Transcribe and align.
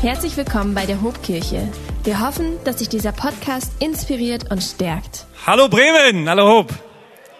Herzlich 0.00 0.34
willkommen 0.38 0.74
bei 0.74 0.86
der 0.86 1.02
Hobkirche. 1.02 1.70
Wir 2.04 2.20
hoffen, 2.20 2.58
dass 2.64 2.78
sich 2.78 2.88
dieser 2.88 3.12
Podcast 3.12 3.70
inspiriert 3.80 4.50
und 4.50 4.62
stärkt. 4.62 5.26
Hallo 5.46 5.68
Bremen, 5.68 6.26
hallo 6.26 6.48
Hob. 6.48 6.72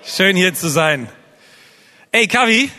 Schön 0.04 0.36
hier 0.36 0.52
zu 0.52 0.68
sein. 0.68 1.08
Ey 2.12 2.28
Kavi, 2.28 2.70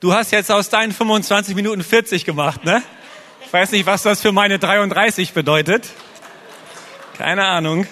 du 0.00 0.12
hast 0.12 0.30
jetzt 0.30 0.52
aus 0.52 0.68
deinen 0.68 0.92
25 0.92 1.54
Minuten 1.54 1.82
40 1.82 2.26
gemacht, 2.26 2.66
ne? 2.66 2.82
Ich 3.46 3.50
weiß 3.50 3.72
nicht, 3.72 3.86
was 3.86 4.02
das 4.02 4.20
für 4.20 4.30
meine 4.30 4.58
33 4.58 5.32
bedeutet. 5.32 5.88
Keine 7.16 7.46
Ahnung. 7.46 7.86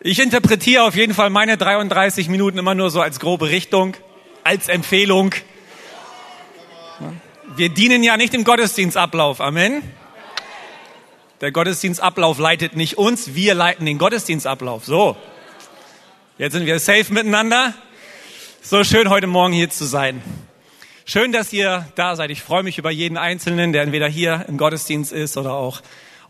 Ich 0.00 0.18
interpretiere 0.18 0.82
auf 0.82 0.96
jeden 0.96 1.14
Fall 1.14 1.30
meine 1.30 1.56
33 1.56 2.28
Minuten 2.28 2.58
immer 2.58 2.74
nur 2.74 2.90
so 2.90 3.00
als 3.00 3.20
grobe 3.20 3.50
Richtung, 3.50 3.96
als 4.42 4.66
Empfehlung. 4.68 5.32
Wir 7.54 7.68
dienen 7.68 8.02
ja 8.02 8.16
nicht 8.16 8.34
im 8.34 8.42
Gottesdienstablauf. 8.42 9.40
Amen. 9.40 9.82
Der 11.40 11.52
Gottesdienstablauf 11.52 12.38
leitet 12.38 12.74
nicht 12.74 12.98
uns, 12.98 13.34
wir 13.34 13.54
leiten 13.54 13.86
den 13.86 13.98
Gottesdienstablauf. 13.98 14.84
So. 14.84 15.16
Jetzt 16.38 16.54
sind 16.54 16.66
wir 16.66 16.80
safe 16.80 17.12
miteinander. 17.12 17.72
So 18.62 18.82
schön 18.82 19.10
heute 19.10 19.28
Morgen 19.28 19.52
hier 19.52 19.70
zu 19.70 19.84
sein. 19.84 20.22
Schön, 21.04 21.30
dass 21.30 21.52
ihr 21.52 21.86
da 21.94 22.16
seid. 22.16 22.30
Ich 22.30 22.42
freue 22.42 22.64
mich 22.64 22.78
über 22.78 22.90
jeden 22.90 23.16
Einzelnen, 23.16 23.72
der 23.72 23.82
entweder 23.82 24.08
hier 24.08 24.44
im 24.48 24.58
Gottesdienst 24.58 25.12
ist 25.12 25.36
oder 25.36 25.52
auch 25.52 25.82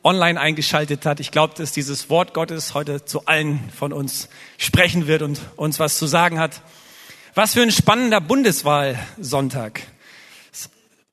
online 0.04 0.38
eingeschaltet 0.38 1.06
hat. 1.06 1.18
Ich 1.18 1.30
glaube, 1.30 1.54
dass 1.56 1.72
dieses 1.72 2.10
Wort 2.10 2.34
Gottes 2.34 2.74
heute 2.74 3.06
zu 3.06 3.24
allen 3.24 3.70
von 3.76 3.94
uns 3.94 4.28
sprechen 4.58 5.06
wird 5.06 5.22
und 5.22 5.40
uns 5.56 5.80
was 5.80 5.96
zu 5.96 6.06
sagen 6.06 6.38
hat. 6.38 6.60
Was 7.34 7.54
für 7.54 7.62
ein 7.62 7.72
spannender 7.72 8.20
Bundeswahlsonntag. 8.20 9.80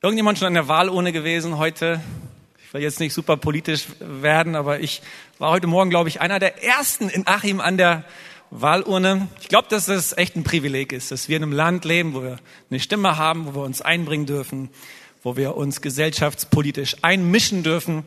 Irgendjemand 0.04 0.38
schon 0.38 0.48
an 0.48 0.52
der 0.52 0.68
Wahlurne 0.68 1.12
gewesen 1.12 1.56
heute? 1.56 1.98
Ich 2.62 2.74
will 2.74 2.82
jetzt 2.82 3.00
nicht 3.00 3.14
super 3.14 3.38
politisch 3.38 3.86
werden, 4.00 4.54
aber 4.54 4.80
ich 4.80 5.00
war 5.38 5.50
heute 5.50 5.66
Morgen, 5.66 5.88
glaube 5.88 6.10
ich, 6.10 6.20
einer 6.20 6.38
der 6.38 6.62
ersten 6.62 7.08
in 7.08 7.26
Achim 7.26 7.58
an 7.58 7.78
der 7.78 8.04
Wahlurne. 8.50 9.28
Ich 9.40 9.48
glaube, 9.48 9.68
dass 9.70 9.86
das 9.86 10.14
echt 10.14 10.36
ein 10.36 10.44
Privileg 10.44 10.92
ist, 10.92 11.10
dass 11.10 11.30
wir 11.30 11.38
in 11.38 11.42
einem 11.42 11.52
Land 11.52 11.86
leben, 11.86 12.12
wo 12.12 12.22
wir 12.22 12.36
eine 12.68 12.80
Stimme 12.80 13.16
haben, 13.16 13.46
wo 13.46 13.54
wir 13.54 13.64
uns 13.64 13.80
einbringen 13.80 14.26
dürfen, 14.26 14.68
wo 15.22 15.38
wir 15.38 15.56
uns 15.56 15.80
gesellschaftspolitisch 15.80 16.96
einmischen 17.00 17.62
dürfen. 17.62 18.04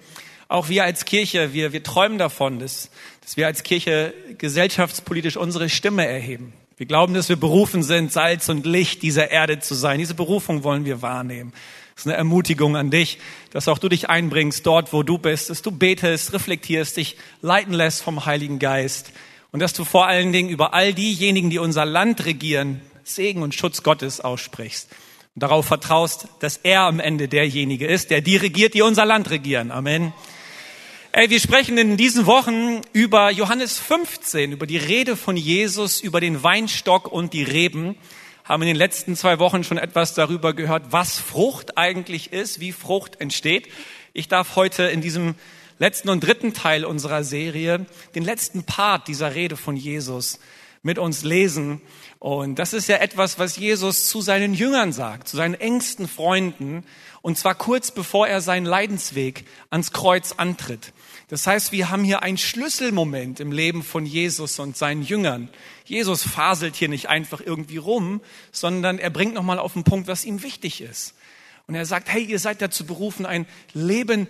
Auch 0.49 0.69
wir 0.69 0.83
als 0.83 1.03
Kirche, 1.05 1.51
wir, 1.53 1.73
wir 1.73 1.81
träumen 1.81 2.19
davon, 2.19 2.59
dass, 2.59 2.91
dass 3.23 3.37
wir 3.37 3.47
als 3.47 3.63
Kirche 3.63 4.13
gesellschaftspolitisch 4.37 5.35
unsere 5.35 5.67
Stimme 5.67 6.05
erheben. 6.05 6.53
Wir 6.77 6.85
glauben, 6.85 7.15
dass 7.15 7.27
wir 7.27 7.37
berufen 7.37 7.81
sind, 7.81 8.11
Salz 8.11 8.49
und 8.49 8.67
Licht 8.67 9.01
dieser 9.01 9.31
Erde 9.31 9.57
zu 9.57 9.73
sein. 9.73 9.97
Diese 9.97 10.13
Berufung 10.13 10.63
wollen 10.63 10.85
wir 10.85 11.01
wahrnehmen. 11.01 11.53
Das 11.97 12.05
ist 12.05 12.11
eine 12.11 12.17
Ermutigung 12.17 12.77
an 12.77 12.91
dich, 12.91 13.17
dass 13.49 13.67
auch 13.67 13.79
du 13.79 13.89
dich 13.89 14.07
einbringst 14.07 14.63
dort, 14.67 14.93
wo 14.93 15.01
du 15.01 15.17
bist, 15.17 15.49
dass 15.49 15.63
du 15.63 15.71
betest, 15.71 16.31
reflektierst, 16.31 16.95
dich 16.95 17.17
leiten 17.41 17.73
lässt 17.73 18.03
vom 18.03 18.27
Heiligen 18.27 18.59
Geist 18.59 19.11
und 19.51 19.61
dass 19.61 19.73
du 19.73 19.83
vor 19.83 20.05
allen 20.05 20.31
Dingen 20.31 20.49
über 20.49 20.75
all 20.75 20.93
diejenigen, 20.93 21.49
die 21.49 21.57
unser 21.57 21.85
Land 21.85 22.23
regieren, 22.25 22.81
Segen 23.03 23.41
und 23.41 23.55
Schutz 23.55 23.81
Gottes 23.81 24.21
aussprichst 24.21 24.91
und 25.33 25.41
darauf 25.41 25.65
vertraust, 25.65 26.27
dass 26.39 26.57
er 26.57 26.81
am 26.81 26.99
Ende 26.99 27.27
derjenige 27.27 27.87
ist, 27.87 28.11
der 28.11 28.21
die 28.21 28.37
regiert, 28.37 28.75
die 28.75 28.83
unser 28.83 29.07
Land 29.07 29.31
regieren. 29.31 29.71
Amen. 29.71 30.13
Ey, 31.13 31.31
wir 31.31 31.39
sprechen 31.39 31.79
in 31.79 31.97
diesen 31.97 32.27
Wochen 32.27 32.81
über 32.93 33.31
Johannes 33.31 33.79
15, 33.79 34.51
über 34.51 34.67
die 34.67 34.77
Rede 34.77 35.15
von 35.15 35.35
Jesus, 35.35 35.99
über 35.99 36.21
den 36.21 36.43
Weinstock 36.43 37.11
und 37.11 37.33
die 37.33 37.41
Reben 37.41 37.97
haben 38.47 38.63
in 38.63 38.67
den 38.67 38.77
letzten 38.77 39.15
zwei 39.15 39.39
Wochen 39.39 39.63
schon 39.63 39.77
etwas 39.77 40.13
darüber 40.13 40.53
gehört, 40.53 40.91
was 40.91 41.19
Frucht 41.19 41.77
eigentlich 41.77 42.31
ist, 42.31 42.59
wie 42.59 42.71
Frucht 42.71 43.19
entsteht. 43.19 43.67
Ich 44.13 44.29
darf 44.29 44.55
heute 44.55 44.83
in 44.83 45.01
diesem 45.01 45.35
letzten 45.79 46.09
und 46.09 46.21
dritten 46.21 46.53
Teil 46.53 46.85
unserer 46.85 47.23
Serie 47.23 47.85
den 48.15 48.23
letzten 48.23 48.63
Part 48.63 49.09
dieser 49.09 49.35
Rede 49.35 49.57
von 49.57 49.75
Jesus 49.75 50.39
mit 50.81 50.97
uns 50.97 51.23
lesen. 51.23 51.81
Und 52.19 52.57
das 52.57 52.71
ist 52.71 52.87
ja 52.87 52.97
etwas, 52.97 53.37
was 53.37 53.57
Jesus 53.57 54.07
zu 54.07 54.21
seinen 54.21 54.53
Jüngern 54.53 54.93
sagt, 54.93 55.27
zu 55.27 55.35
seinen 55.35 55.53
engsten 55.53 56.07
Freunden, 56.07 56.85
und 57.21 57.37
zwar 57.37 57.55
kurz 57.55 57.91
bevor 57.91 58.27
er 58.27 58.39
seinen 58.39 58.65
Leidensweg 58.65 59.45
ans 59.69 59.91
Kreuz 59.91 60.35
antritt. 60.37 60.93
Das 61.29 61.45
heißt, 61.45 61.73
wir 61.73 61.89
haben 61.89 62.05
hier 62.05 62.23
einen 62.23 62.37
Schlüsselmoment 62.37 63.41
im 63.41 63.51
Leben 63.51 63.83
von 63.83 64.05
Jesus 64.05 64.59
und 64.59 64.77
seinen 64.77 65.03
Jüngern. 65.03 65.49
Jesus 65.83 66.23
faselt 66.23 66.75
hier 66.75 66.87
nicht 66.87 67.09
einfach 67.09 67.41
irgendwie 67.41 67.77
rum, 67.77 68.21
sondern 68.53 68.97
er 68.97 69.09
bringt 69.09 69.33
nochmal 69.33 69.59
auf 69.59 69.73
den 69.73 69.83
Punkt, 69.83 70.07
was 70.07 70.23
ihm 70.23 70.41
wichtig 70.41 70.79
ist. 70.79 71.15
Und 71.67 71.75
er 71.75 71.85
sagt, 71.85 72.07
hey, 72.07 72.23
ihr 72.23 72.39
seid 72.39 72.61
dazu 72.61 72.85
berufen, 72.85 73.25
ein 73.25 73.45
Leben 73.73 74.27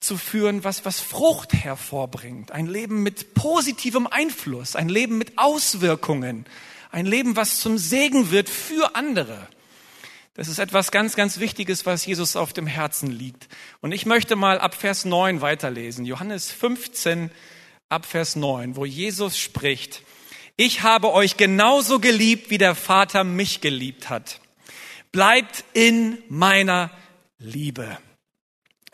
zu 0.00 0.16
führen, 0.16 0.64
was, 0.64 0.86
was 0.86 0.98
Frucht 0.98 1.52
hervorbringt. 1.52 2.52
Ein 2.52 2.66
Leben 2.66 3.02
mit 3.02 3.34
positivem 3.34 4.06
Einfluss, 4.06 4.76
ein 4.76 4.88
Leben 4.88 5.18
mit 5.18 5.36
Auswirkungen, 5.36 6.46
ein 6.90 7.04
Leben, 7.04 7.36
was 7.36 7.60
zum 7.60 7.76
Segen 7.76 8.30
wird 8.30 8.48
für 8.48 8.96
andere. 8.96 9.46
Das 10.34 10.48
ist 10.48 10.58
etwas 10.58 10.90
ganz, 10.92 11.16
ganz 11.16 11.40
Wichtiges, 11.40 11.86
was 11.86 12.06
Jesus 12.06 12.36
auf 12.36 12.52
dem 12.52 12.66
Herzen 12.66 13.10
liegt. 13.10 13.48
Und 13.80 13.92
ich 13.92 14.06
möchte 14.06 14.36
mal 14.36 14.58
ab 14.58 14.74
Vers 14.74 15.04
9 15.04 15.40
weiterlesen. 15.40 16.04
Johannes 16.04 16.52
15 16.52 17.30
ab 17.88 18.06
Vers 18.06 18.36
9, 18.36 18.76
wo 18.76 18.84
Jesus 18.84 19.38
spricht. 19.38 20.02
Ich 20.56 20.82
habe 20.82 21.12
euch 21.12 21.36
genauso 21.36 21.98
geliebt, 21.98 22.50
wie 22.50 22.58
der 22.58 22.74
Vater 22.74 23.24
mich 23.24 23.60
geliebt 23.60 24.08
hat. 24.08 24.40
Bleibt 25.10 25.64
in 25.72 26.18
meiner 26.28 26.90
Liebe. 27.38 27.98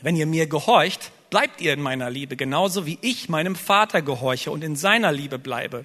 Wenn 0.01 0.17
ihr 0.17 0.27
mir 0.27 0.47
gehorcht, 0.47 1.11
bleibt 1.29 1.61
ihr 1.61 1.75
in 1.75 1.83
meiner 1.83 2.09
Liebe, 2.09 2.37
genauso 2.37 2.87
wie 2.87 2.99
ich 3.03 3.29
meinem 3.29 3.57
Vater 3.57 4.01
gehorche 4.01 4.51
und 4.51 4.65
in 4.65 4.77
seiner 4.77 5.13
Liebe 5.13 5.39
bleibe. 5.39 5.85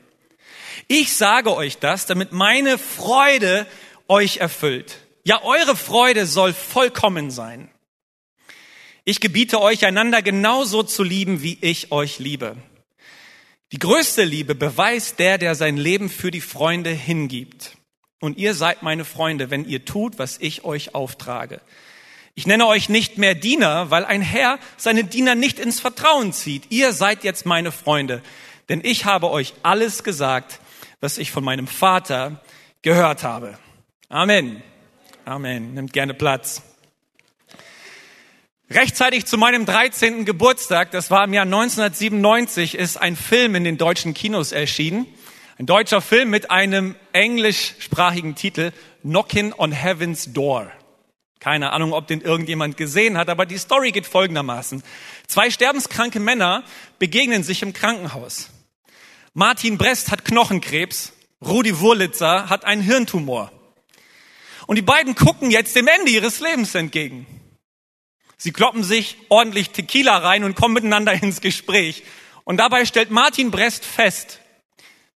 Ich 0.88 1.18
sage 1.18 1.54
euch 1.54 1.80
das, 1.80 2.06
damit 2.06 2.32
meine 2.32 2.78
Freude 2.78 3.68
euch 4.08 4.38
erfüllt. 4.38 5.01
Ja, 5.24 5.44
eure 5.44 5.76
Freude 5.76 6.26
soll 6.26 6.54
vollkommen 6.54 7.30
sein. 7.30 7.70
Ich 9.04 9.20
gebiete 9.20 9.62
euch, 9.62 9.86
einander 9.86 10.22
genauso 10.22 10.84
zu 10.84 11.04
lieben, 11.04 11.44
wie 11.44 11.58
ich 11.62 11.92
euch 11.92 12.20
liebe. 12.20 12.56
Die 13.72 13.80
größte 13.80 14.24
Liebe 14.24 14.56
beweist 14.56 15.20
der, 15.20 15.38
der 15.38 15.56
sein 15.56 15.78
Leben 15.78 16.10
für 16.10 16.32
die 16.32 16.42
Freunde 16.42 16.90
hingibt. 16.90 17.78
Und 18.20 18.38
ihr 18.38 18.54
seid 18.54 18.84
meine 18.84 19.06
Freunde, 19.06 19.50
wenn 19.50 19.66
ihr 19.66 19.86
tut, 19.86 20.20
was 20.20 20.38
ich 20.40 20.64
euch 20.64 20.94
auftrage. 20.94 21.62
Ich 22.36 22.48
nenne 22.48 22.68
euch 22.68 22.90
nicht 22.90 23.18
mehr 23.18 23.36
Diener, 23.36 23.90
weil 23.90 24.06
ein 24.06 24.22
Herr 24.22 24.60
seine 24.78 25.04
Diener 25.04 25.36
nicht 25.36 25.60
ins 25.60 25.80
Vertrauen 25.80 26.34
zieht. 26.34 26.64
Ihr 26.70 26.94
seid 26.94 27.24
jetzt 27.24 27.46
meine 27.46 27.72
Freunde, 27.72 28.22
denn 28.70 28.82
ich 28.84 29.06
habe 29.06 29.30
euch 29.30 29.54
alles 29.64 30.04
gesagt, 30.04 30.60
was 31.00 31.18
ich 31.18 31.32
von 31.32 31.44
meinem 31.44 31.68
Vater 31.68 32.42
gehört 32.82 33.24
habe. 33.24 33.58
Amen. 34.10 34.62
Amen. 35.26 35.76
Nimmt 35.76 35.94
gerne 35.94 36.14
Platz. 36.14 36.64
Rechtzeitig 38.72 39.26
zu 39.26 39.38
meinem 39.38 39.66
13. 39.66 40.26
Geburtstag, 40.26 40.92
das 40.92 41.12
war 41.12 41.26
im 41.26 41.34
Jahr 41.34 41.46
1997, 41.46 42.76
ist 42.76 42.98
ein 42.98 43.16
Film 43.16 43.54
in 43.54 43.64
den 43.64 43.78
deutschen 43.78 44.14
Kinos 44.14 44.52
erschienen. 44.52 45.06
Ein 45.60 45.68
deutscher 45.68 46.02
Film 46.02 46.32
mit 46.32 46.50
einem 46.50 46.96
englischsprachigen 47.12 48.34
Titel 48.34 48.72
Knockin' 49.04 49.54
on 49.54 49.72
Heaven's 49.72 50.34
Door. 50.34 50.72
Keine 51.40 51.72
Ahnung, 51.72 51.94
ob 51.94 52.08
den 52.08 52.22
irgendjemand 52.22 52.78
gesehen 52.78 53.18
hat, 53.18 53.30
aber 53.30 53.46
die 53.46 53.58
Story 53.58 53.92
geht 53.92 54.08
folgendermaßen. 54.08 54.82
Zwei 55.28 55.52
sterbenskranke 55.52 56.20
Männer 56.20 56.64
begegnen 56.98 57.44
sich 57.44 57.62
im 57.62 57.74
Krankenhaus. 57.74 58.50
Martin 59.34 59.78
Brest 59.78 60.12
hat 60.12 60.26
Knochenkrebs, 60.26 61.14
Rudi 61.46 61.80
Wurlitzer 61.80 62.50
hat 62.50 62.66
einen 62.66 62.82
Hirntumor. 62.82 63.52
Und 64.72 64.78
die 64.78 64.84
beiden 64.84 65.16
gucken 65.16 65.52
jetzt 65.52 65.76
dem 65.76 65.90
Ende 65.90 66.12
ihres 66.12 66.40
Lebens 66.40 66.74
entgegen. 66.76 67.28
Sie 68.38 68.54
kloppen 68.54 68.86
sich 68.86 69.18
ordentlich 69.28 69.72
Tequila 69.72 70.20
rein 70.20 70.46
und 70.46 70.56
kommen 70.56 70.76
miteinander 70.76 71.12
ins 71.22 71.42
Gespräch. 71.42 72.04
Und 72.46 72.56
dabei 72.56 72.86
stellt 72.86 73.12
Martin 73.12 73.52
Brest 73.52 73.84
fest, 73.84 74.40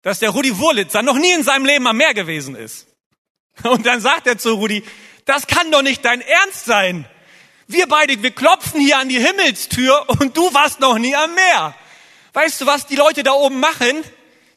dass 0.03 0.19
der 0.19 0.31
Rudi 0.31 0.59
Wurlitzer 0.59 1.03
noch 1.03 1.17
nie 1.17 1.31
in 1.31 1.45
seinem 1.45 1.67
Leben 1.67 1.87
am 1.87 1.97
Meer 1.97 2.15
gewesen 2.15 2.57
ist. 2.57 2.89
Und 3.63 3.87
dann 3.87 4.01
sagt 4.01 4.27
er 4.27 4.39
zu 4.39 4.55
Rudi, 4.55 4.83
das 5.25 5.47
kann 5.47 5.71
doch 5.71 5.83
nicht 5.83 6.05
dein 6.05 6.21
Ernst 6.21 6.65
sein. 6.65 7.09
Wir 7.69 7.87
beide, 7.87 8.25
wir 8.25 8.33
klopfen 8.33 8.81
hier 8.81 8.99
an 8.99 9.09
die 9.09 9.21
Himmelstür 9.21 10.09
und 10.19 10.37
du 10.37 10.53
warst 10.53 10.81
noch 10.81 10.99
nie 10.99 11.15
am 11.15 11.33
Meer. 11.33 11.77
Weißt 12.33 12.61
du, 12.61 12.67
was 12.67 12.89
die 12.89 12.97
Leute 12.97 13.23
da 13.23 13.35
oben 13.35 13.61
machen? 13.61 14.03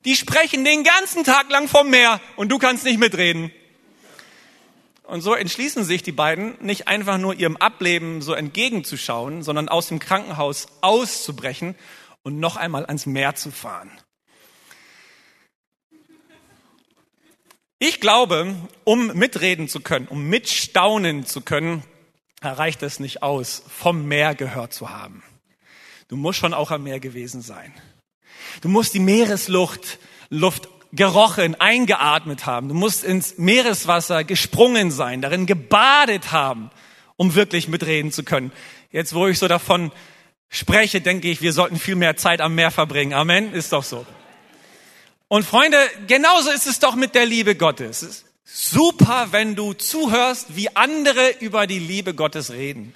Die 0.05 0.15
sprechen 0.15 0.65
den 0.65 0.83
ganzen 0.83 1.23
Tag 1.23 1.51
lang 1.51 1.67
vom 1.67 1.88
Meer 1.91 2.19
und 2.35 2.50
du 2.50 2.57
kannst 2.57 2.83
nicht 2.83 2.97
mitreden. 2.97 3.51
Und 5.07 5.21
so 5.21 5.33
entschließen 5.33 5.86
sich 5.86 6.04
die 6.04 6.12
beiden, 6.12 6.56
nicht 6.59 6.89
einfach 6.89 7.18
nur 7.18 7.33
ihrem 7.33 7.56
Ableben 7.56 8.21
so 8.21 8.33
entgegenzuschauen, 8.33 9.42
sondern 9.42 9.69
aus 9.69 9.88
dem 9.88 10.00
Krankenhaus 10.00 10.68
auszubrechen 10.81 11.75
und 12.24 12.42
noch 12.42 12.57
einmal 12.57 12.86
ans 12.86 13.06
Meer 13.06 13.33
zu 13.33 13.51
fahren. 13.51 13.89
Ich 17.80 18.01
glaube, 18.01 18.54
um 18.83 19.07
mitreden 19.13 19.69
zu 19.69 19.80
können, 19.80 20.09
um 20.09 20.27
mitstaunen 20.27 21.25
zu 21.25 21.39
können, 21.39 21.83
reicht 22.42 22.83
es 22.83 23.00
nicht 23.00 23.24
aus, 23.24 23.63
vom 23.69 24.10
Meer 24.10 24.36
gehört 24.36 24.74
zu 24.74 24.89
haben. 24.89 25.24
Du 26.10 26.18
musst 26.18 26.39
schon 26.39 26.53
auch 26.53 26.71
am 26.71 26.83
Meer 26.83 27.00
gewesen 27.00 27.42
sein. 27.42 27.74
Du 28.60 28.68
musst 28.68 28.94
die 28.94 29.00
Meeresluft, 29.00 30.00
Luft 30.30 30.68
gerochen, 30.92 31.56
eingeatmet 31.60 32.45
haben. 32.45 32.69
Du 32.69 32.74
musst 32.74 33.04
ins 33.04 33.38
Meereswasser 33.38 34.24
gesprungen 34.24 34.92
sein, 34.92 35.22
darin 35.22 35.45
gebadet 35.45 36.31
haben, 36.31 36.69
um 37.16 37.36
wirklich 37.36 37.68
mitreden 37.68 38.12
zu 38.12 38.24
können. 38.24 38.51
Jetzt, 38.92 39.13
wo 39.13 39.28
ich 39.28 39.39
so 39.39 39.48
davon 39.48 39.92
spreche, 40.50 41.01
denke 41.01 41.30
ich, 41.30 41.42
wir 41.42 41.54
sollten 41.54 41.78
viel 41.78 41.95
mehr 41.95 42.16
Zeit 42.16 42.42
am 42.42 42.56
Meer 42.56 42.72
verbringen. 42.72 43.13
Amen, 43.13 43.54
ist 43.54 43.74
doch 43.74 43.84
so. 43.84 44.06
Und 45.28 45.45
Freunde, 45.45 45.78
genauso 46.07 46.51
ist 46.51 46.68
es 46.68 46.80
doch 46.80 46.95
mit 46.95 47.13
der 47.13 47.25
Liebe 47.25 47.56
Gottes. 47.56 48.24
Super, 48.45 49.28
wenn 49.31 49.56
du 49.56 49.74
zuhörst, 49.74 50.56
wie 50.56 50.74
andere 50.75 51.31
über 51.42 51.68
die 51.68 51.80
Liebe 51.80 52.13
Gottes 52.13 52.51
reden. 52.51 52.94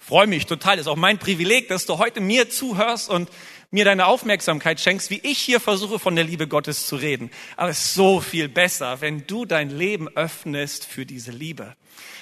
Freue 0.00 0.26
mich 0.26 0.46
total. 0.46 0.78
Ist 0.78 0.88
auch 0.88 0.96
mein 0.96 1.18
Privileg, 1.18 1.68
dass 1.68 1.86
du 1.86 1.98
heute 1.98 2.20
mir 2.20 2.50
zuhörst 2.50 3.08
und 3.08 3.28
mir 3.70 3.84
deine 3.84 4.06
Aufmerksamkeit 4.06 4.80
schenkst, 4.80 5.10
wie 5.10 5.20
ich 5.22 5.38
hier 5.38 5.60
versuche, 5.60 5.98
von 5.98 6.16
der 6.16 6.24
Liebe 6.24 6.48
Gottes 6.48 6.86
zu 6.86 6.96
reden. 6.96 7.30
Aber 7.56 7.70
es 7.70 7.78
ist 7.78 7.94
so 7.94 8.20
viel 8.20 8.48
besser, 8.48 9.00
wenn 9.00 9.26
du 9.26 9.44
dein 9.44 9.70
Leben 9.70 10.08
öffnest 10.08 10.86
für 10.86 11.04
diese 11.04 11.30
Liebe 11.30 11.76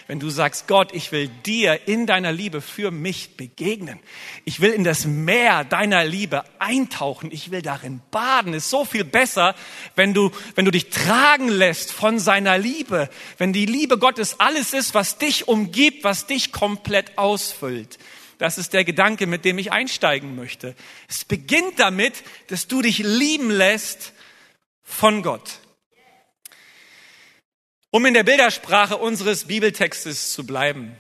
wenn 0.07 0.21
du 0.21 0.31
sagst, 0.31 0.69
Gott, 0.69 0.95
ich 0.95 1.11
will 1.11 1.29
dir 1.29 1.89
in 1.89 2.07
deiner 2.07 2.31
Liebe 2.31 2.61
für 2.61 2.91
mich 2.91 3.37
begegnen. 3.37 3.99
Ich 4.45 4.61
will 4.61 4.71
in 4.71 4.85
das 4.85 5.05
Meer 5.05 5.65
deiner 5.65 6.05
Liebe 6.05 6.45
eintauchen. 6.61 7.33
Ich 7.33 7.51
will 7.51 7.63
darin 7.63 8.01
baden. 8.13 8.55
Ist 8.55 8.71
so 8.71 8.85
viel 8.85 9.05
besser, 9.05 9.57
wenn 9.97 10.15
du, 10.15 10.31
wenn 10.55 10.65
du 10.65 10.71
dich 10.71 10.91
tragen 10.91 11.49
lässt 11.49 11.91
von 11.93 12.21
seiner 12.21 12.57
Liebe. 12.57 13.09
Wenn 13.39 13.53
die 13.53 13.67
Liebe 13.67 13.99
Gottes 13.99 14.39
alles 14.39 14.73
ist, 14.73 14.95
was 14.95 15.19
dich 15.19 15.49
umgibt, 15.49 16.05
was 16.05 16.27
dich 16.27 16.53
komplett 16.53 17.19
ausfüllt. 17.19 17.99
Das 18.39 18.59
ist 18.59 18.73
der 18.73 18.85
Gedanke, 18.85 19.27
mit 19.27 19.45
dem 19.45 19.59
ich 19.59 19.73
einsteigen 19.73 20.37
möchte. 20.37 20.75
Es 21.09 21.25
beginnt 21.25 21.79
damit, 21.79 22.23
dass 22.49 22.67
du 22.67 22.83
dich 22.83 22.99
lieben 22.99 23.51
lässt 23.51 24.13
von 24.83 25.23
Gott. 25.23 25.61
Um 27.91 28.05
in 28.05 28.15
der 28.15 28.25
Bildersprache 28.25 28.99
unseres 28.99 29.47
Bibeltextes 29.47 30.33
zu 30.33 30.45
bleiben. 30.45 30.97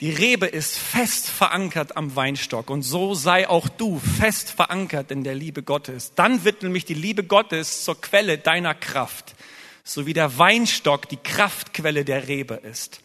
Die 0.00 0.10
Rebe 0.10 0.46
ist 0.46 0.78
fest 0.78 1.28
verankert 1.28 1.96
am 1.96 2.14
Weinstock 2.14 2.70
und 2.70 2.82
so 2.82 3.14
sei 3.14 3.48
auch 3.48 3.68
du 3.68 3.98
fest 3.98 4.50
verankert 4.50 5.10
in 5.10 5.24
der 5.24 5.34
Liebe 5.34 5.64
Gottes. 5.64 6.12
Dann 6.14 6.44
wird 6.44 6.62
nämlich 6.62 6.84
die 6.84 6.94
Liebe 6.94 7.24
Gottes 7.24 7.82
zur 7.82 8.00
Quelle 8.00 8.38
deiner 8.38 8.76
Kraft, 8.76 9.34
so 9.82 10.06
wie 10.06 10.12
der 10.12 10.38
Weinstock 10.38 11.08
die 11.08 11.16
Kraftquelle 11.16 12.04
der 12.04 12.28
Rebe 12.28 12.54
ist. 12.54 13.00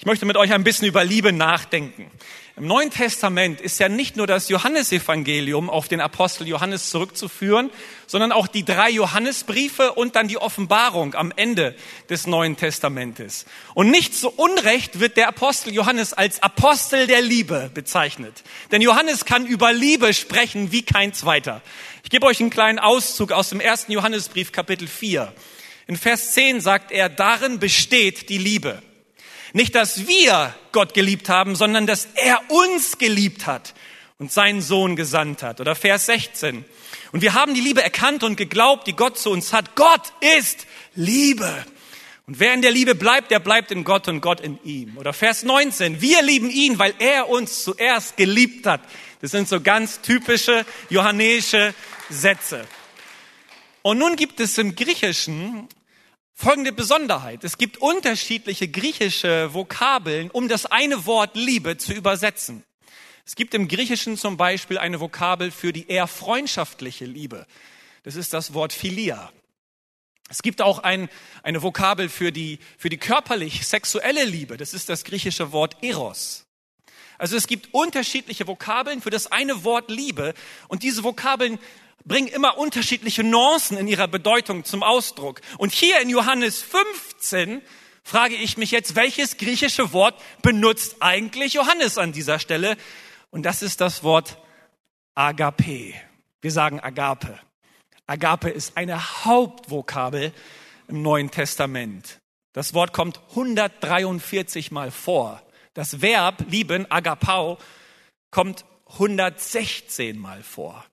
Ich 0.00 0.06
möchte 0.06 0.26
mit 0.26 0.36
euch 0.36 0.52
ein 0.52 0.62
bisschen 0.62 0.86
über 0.86 1.02
Liebe 1.02 1.32
nachdenken. 1.32 2.08
Im 2.56 2.68
Neuen 2.68 2.90
Testament 2.90 3.60
ist 3.60 3.80
ja 3.80 3.88
nicht 3.88 4.16
nur 4.16 4.28
das 4.28 4.48
Johannesevangelium 4.48 5.68
auf 5.68 5.88
den 5.88 6.00
Apostel 6.00 6.46
Johannes 6.46 6.90
zurückzuführen, 6.90 7.68
sondern 8.06 8.30
auch 8.30 8.46
die 8.46 8.64
drei 8.64 8.90
Johannesbriefe 8.90 9.94
und 9.94 10.14
dann 10.14 10.28
die 10.28 10.38
Offenbarung 10.38 11.16
am 11.16 11.32
Ende 11.34 11.74
des 12.08 12.28
Neuen 12.28 12.56
Testamentes. 12.56 13.44
Und 13.74 13.90
nicht 13.90 14.14
zu 14.14 14.30
Unrecht 14.30 15.00
wird 15.00 15.16
der 15.16 15.26
Apostel 15.26 15.74
Johannes 15.74 16.12
als 16.12 16.44
Apostel 16.44 17.08
der 17.08 17.20
Liebe 17.20 17.68
bezeichnet. 17.74 18.44
Denn 18.70 18.82
Johannes 18.82 19.24
kann 19.24 19.46
über 19.46 19.72
Liebe 19.72 20.14
sprechen 20.14 20.70
wie 20.70 20.82
kein 20.82 21.12
zweiter. 21.12 21.60
Ich 22.04 22.10
gebe 22.10 22.24
euch 22.24 22.38
einen 22.38 22.50
kleinen 22.50 22.78
Auszug 22.78 23.32
aus 23.32 23.48
dem 23.48 23.58
ersten 23.58 23.90
Johannesbrief 23.90 24.52
Kapitel 24.52 24.86
4. 24.86 25.32
In 25.88 25.96
Vers 25.96 26.34
10 26.34 26.60
sagt 26.60 26.92
er, 26.92 27.08
darin 27.08 27.58
besteht 27.58 28.28
die 28.28 28.38
Liebe. 28.38 28.80
Nicht, 29.52 29.74
dass 29.74 30.06
wir 30.06 30.54
Gott 30.72 30.94
geliebt 30.94 31.28
haben, 31.28 31.56
sondern 31.56 31.86
dass 31.86 32.08
er 32.14 32.40
uns 32.50 32.98
geliebt 32.98 33.46
hat 33.46 33.74
und 34.18 34.32
seinen 34.32 34.60
Sohn 34.60 34.96
gesandt 34.96 35.42
hat. 35.42 35.60
Oder 35.60 35.74
Vers 35.74 36.06
16. 36.06 36.64
Und 37.12 37.22
wir 37.22 37.34
haben 37.34 37.54
die 37.54 37.60
Liebe 37.60 37.82
erkannt 37.82 38.22
und 38.22 38.36
geglaubt, 38.36 38.86
die 38.86 38.94
Gott 38.94 39.18
zu 39.18 39.30
uns 39.30 39.52
hat. 39.52 39.74
Gott 39.76 40.12
ist 40.38 40.66
Liebe. 40.94 41.64
Und 42.26 42.40
wer 42.40 42.52
in 42.52 42.60
der 42.60 42.72
Liebe 42.72 42.94
bleibt, 42.94 43.30
der 43.30 43.38
bleibt 43.38 43.70
in 43.70 43.84
Gott 43.84 44.06
und 44.06 44.20
Gott 44.20 44.40
in 44.40 44.58
ihm. 44.62 44.98
Oder 44.98 45.14
Vers 45.14 45.44
19. 45.44 46.02
Wir 46.02 46.20
lieben 46.22 46.50
ihn, 46.50 46.78
weil 46.78 46.92
er 46.98 47.30
uns 47.30 47.64
zuerst 47.64 48.18
geliebt 48.18 48.66
hat. 48.66 48.82
Das 49.22 49.30
sind 49.30 49.48
so 49.48 49.62
ganz 49.62 50.02
typische 50.02 50.66
johannäische 50.90 51.74
Sätze. 52.10 52.66
Und 53.80 53.98
nun 53.98 54.16
gibt 54.16 54.40
es 54.40 54.58
im 54.58 54.76
Griechischen 54.76 55.68
folgende 56.38 56.70
Besonderheit. 56.70 57.42
Es 57.42 57.58
gibt 57.58 57.78
unterschiedliche 57.78 58.68
griechische 58.68 59.52
Vokabeln, 59.54 60.30
um 60.30 60.46
das 60.46 60.66
eine 60.66 61.04
Wort 61.04 61.34
Liebe 61.34 61.78
zu 61.78 61.92
übersetzen. 61.92 62.62
Es 63.26 63.34
gibt 63.34 63.54
im 63.54 63.66
Griechischen 63.66 64.16
zum 64.16 64.36
Beispiel 64.36 64.78
eine 64.78 65.00
Vokabel 65.00 65.50
für 65.50 65.72
die 65.72 65.88
eher 65.88 66.06
freundschaftliche 66.06 67.06
Liebe. 67.06 67.44
Das 68.04 68.14
ist 68.14 68.32
das 68.32 68.54
Wort 68.54 68.72
Philia. 68.72 69.32
Es 70.30 70.42
gibt 70.42 70.62
auch 70.62 70.78
ein, 70.78 71.08
eine 71.42 71.60
Vokabel 71.60 72.08
für 72.08 72.30
die, 72.30 72.60
für 72.78 72.88
die 72.88 72.98
körperlich 72.98 73.66
sexuelle 73.66 74.24
Liebe. 74.24 74.56
Das 74.56 74.74
ist 74.74 74.88
das 74.88 75.02
griechische 75.02 75.50
Wort 75.50 75.82
Eros. 75.82 76.46
Also 77.18 77.36
es 77.36 77.48
gibt 77.48 77.74
unterschiedliche 77.74 78.46
Vokabeln 78.46 79.02
für 79.02 79.10
das 79.10 79.26
eine 79.32 79.64
Wort 79.64 79.90
Liebe 79.90 80.34
und 80.68 80.84
diese 80.84 81.02
Vokabeln 81.02 81.58
bringen 82.08 82.28
immer 82.28 82.58
unterschiedliche 82.58 83.22
Nuancen 83.22 83.76
in 83.76 83.86
ihrer 83.86 84.08
Bedeutung 84.08 84.64
zum 84.64 84.82
Ausdruck. 84.82 85.40
Und 85.58 85.72
hier 85.72 86.00
in 86.00 86.08
Johannes 86.08 86.62
15 86.62 87.62
frage 88.02 88.34
ich 88.34 88.56
mich 88.56 88.70
jetzt, 88.70 88.96
welches 88.96 89.36
griechische 89.36 89.92
Wort 89.92 90.20
benutzt 90.42 90.96
eigentlich 91.00 91.52
Johannes 91.52 91.98
an 91.98 92.12
dieser 92.12 92.38
Stelle? 92.38 92.76
Und 93.30 93.44
das 93.44 93.62
ist 93.62 93.80
das 93.80 94.02
Wort 94.02 94.38
Agape. 95.14 95.94
Wir 96.40 96.50
sagen 96.50 96.80
Agape. 96.80 97.38
Agape 98.06 98.48
ist 98.48 98.76
eine 98.76 99.24
Hauptvokabel 99.24 100.32
im 100.88 101.02
Neuen 101.02 101.30
Testament. 101.30 102.20
Das 102.54 102.72
Wort 102.72 102.94
kommt 102.94 103.20
143 103.30 104.70
Mal 104.70 104.90
vor. 104.90 105.42
Das 105.74 106.00
Verb 106.00 106.46
lieben, 106.48 106.90
agapau, 106.90 107.58
kommt 108.30 108.64
116 108.86 110.18
Mal 110.18 110.42
vor. 110.42 110.84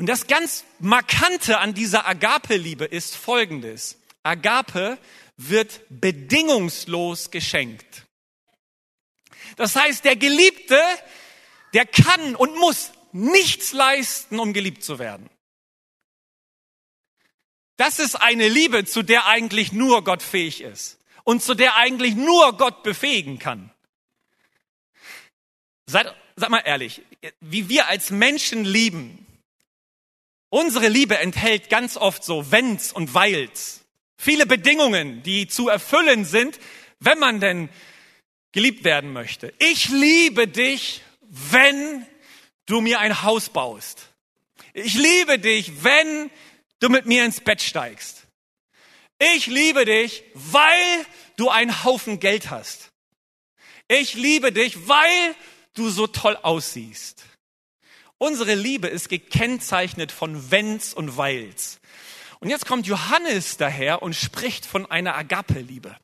Und 0.00 0.06
das 0.06 0.28
ganz 0.28 0.64
Markante 0.78 1.58
an 1.58 1.74
dieser 1.74 2.08
Agape-Liebe 2.08 2.86
ist 2.86 3.16
Folgendes. 3.16 3.98
Agape 4.22 4.96
wird 5.36 5.82
bedingungslos 5.90 7.30
geschenkt. 7.30 8.06
Das 9.56 9.76
heißt, 9.76 10.06
der 10.06 10.16
Geliebte, 10.16 10.80
der 11.74 11.84
kann 11.84 12.34
und 12.34 12.56
muss 12.56 12.92
nichts 13.12 13.74
leisten, 13.74 14.40
um 14.40 14.54
geliebt 14.54 14.82
zu 14.82 14.98
werden. 14.98 15.28
Das 17.76 17.98
ist 17.98 18.14
eine 18.14 18.48
Liebe, 18.48 18.86
zu 18.86 19.02
der 19.02 19.26
eigentlich 19.26 19.70
nur 19.70 20.02
Gott 20.02 20.22
fähig 20.22 20.62
ist 20.62 20.98
und 21.24 21.42
zu 21.42 21.54
der 21.54 21.76
eigentlich 21.76 22.14
nur 22.14 22.56
Gott 22.56 22.82
befähigen 22.84 23.38
kann. 23.38 23.70
Seid, 25.84 26.14
sag 26.36 26.48
mal 26.48 26.62
ehrlich, 26.64 27.02
wie 27.40 27.68
wir 27.68 27.88
als 27.88 28.10
Menschen 28.10 28.64
lieben, 28.64 29.26
Unsere 30.50 30.88
Liebe 30.88 31.16
enthält 31.18 31.70
ganz 31.70 31.96
oft 31.96 32.24
so 32.24 32.50
Wenns 32.50 32.92
und 32.92 33.14
Weils. 33.14 33.80
Viele 34.16 34.46
Bedingungen, 34.46 35.22
die 35.22 35.46
zu 35.46 35.68
erfüllen 35.68 36.24
sind, 36.24 36.58
wenn 36.98 37.18
man 37.18 37.40
denn 37.40 37.70
geliebt 38.52 38.84
werden 38.84 39.12
möchte. 39.12 39.54
Ich 39.58 39.88
liebe 39.88 40.48
dich, 40.48 41.02
wenn 41.22 42.04
du 42.66 42.80
mir 42.80 42.98
ein 42.98 43.22
Haus 43.22 43.48
baust. 43.48 44.08
Ich 44.74 44.94
liebe 44.94 45.38
dich, 45.38 45.84
wenn 45.84 46.30
du 46.80 46.88
mit 46.88 47.06
mir 47.06 47.24
ins 47.24 47.40
Bett 47.40 47.62
steigst. 47.62 48.26
Ich 49.18 49.46
liebe 49.46 49.84
dich, 49.84 50.24
weil 50.34 51.06
du 51.36 51.48
einen 51.48 51.84
Haufen 51.84 52.18
Geld 52.18 52.50
hast. 52.50 52.90
Ich 53.86 54.14
liebe 54.14 54.52
dich, 54.52 54.88
weil 54.88 55.34
du 55.74 55.90
so 55.90 56.06
toll 56.06 56.36
aussiehst. 56.42 57.24
Unsere 58.22 58.54
Liebe 58.54 58.86
ist 58.86 59.08
gekennzeichnet 59.08 60.12
von 60.12 60.50
Wenns 60.50 60.92
und 60.92 61.16
Weils. 61.16 61.80
Und 62.38 62.50
jetzt 62.50 62.66
kommt 62.66 62.86
Johannes 62.86 63.56
daher 63.56 64.02
und 64.02 64.14
spricht 64.14 64.66
von 64.66 64.84
einer 64.90 65.16
Agape-Liebe, 65.16 65.96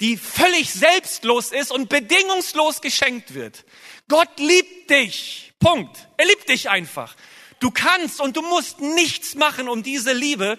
die 0.00 0.16
völlig 0.16 0.72
selbstlos 0.72 1.52
ist 1.52 1.70
und 1.70 1.88
bedingungslos 1.88 2.80
geschenkt 2.80 3.34
wird. 3.34 3.64
Gott 4.08 4.40
liebt 4.40 4.90
dich. 4.90 5.52
Punkt. 5.60 6.08
Er 6.16 6.26
liebt 6.26 6.48
dich 6.48 6.68
einfach. 6.68 7.14
Du 7.60 7.70
kannst 7.70 8.20
und 8.20 8.36
du 8.36 8.42
musst 8.42 8.80
nichts 8.80 9.36
machen, 9.36 9.68
um 9.68 9.84
diese 9.84 10.14
Liebe 10.14 10.58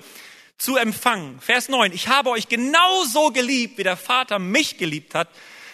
zu 0.57 0.77
empfangen. 0.77 1.41
Vers 1.41 1.67
9. 1.67 1.91
Ich 1.91 2.07
habe 2.07 2.29
euch 2.29 2.47
genauso 2.47 3.31
geliebt, 3.31 3.77
wie 3.77 3.83
der 3.83 3.97
Vater 3.97 4.39
mich 4.39 4.77
geliebt 4.77 5.15
hat. 5.15 5.27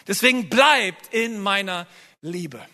Deswegen 0.07 0.49
bleibt 0.49 1.13
in 1.13 1.39
meiner 1.39 1.85
Liebe. 2.23 2.65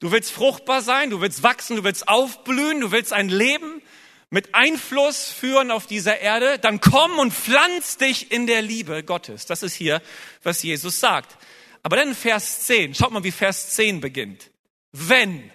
Du 0.00 0.12
willst 0.12 0.30
fruchtbar 0.30 0.82
sein, 0.82 1.10
du 1.10 1.20
willst 1.20 1.42
wachsen, 1.42 1.76
du 1.76 1.84
willst 1.84 2.08
aufblühen, 2.08 2.80
du 2.80 2.92
willst 2.92 3.12
ein 3.12 3.28
Leben 3.28 3.82
mit 4.30 4.54
Einfluss 4.54 5.30
führen 5.30 5.70
auf 5.70 5.86
dieser 5.86 6.20
Erde, 6.20 6.58
dann 6.58 6.80
komm 6.80 7.18
und 7.18 7.32
pflanz 7.32 7.96
dich 7.96 8.30
in 8.30 8.46
der 8.46 8.62
Liebe 8.62 9.02
Gottes. 9.02 9.46
Das 9.46 9.62
ist 9.62 9.74
hier, 9.74 10.02
was 10.42 10.62
Jesus 10.62 11.00
sagt. 11.00 11.38
Aber 11.82 11.96
dann 11.96 12.14
Vers 12.14 12.66
10. 12.66 12.94
Schaut 12.94 13.10
mal, 13.10 13.24
wie 13.24 13.30
Vers 13.30 13.74
10 13.74 14.00
beginnt. 14.00 14.50
Wenn. 14.92 15.50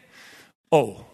Oh. 0.70 1.06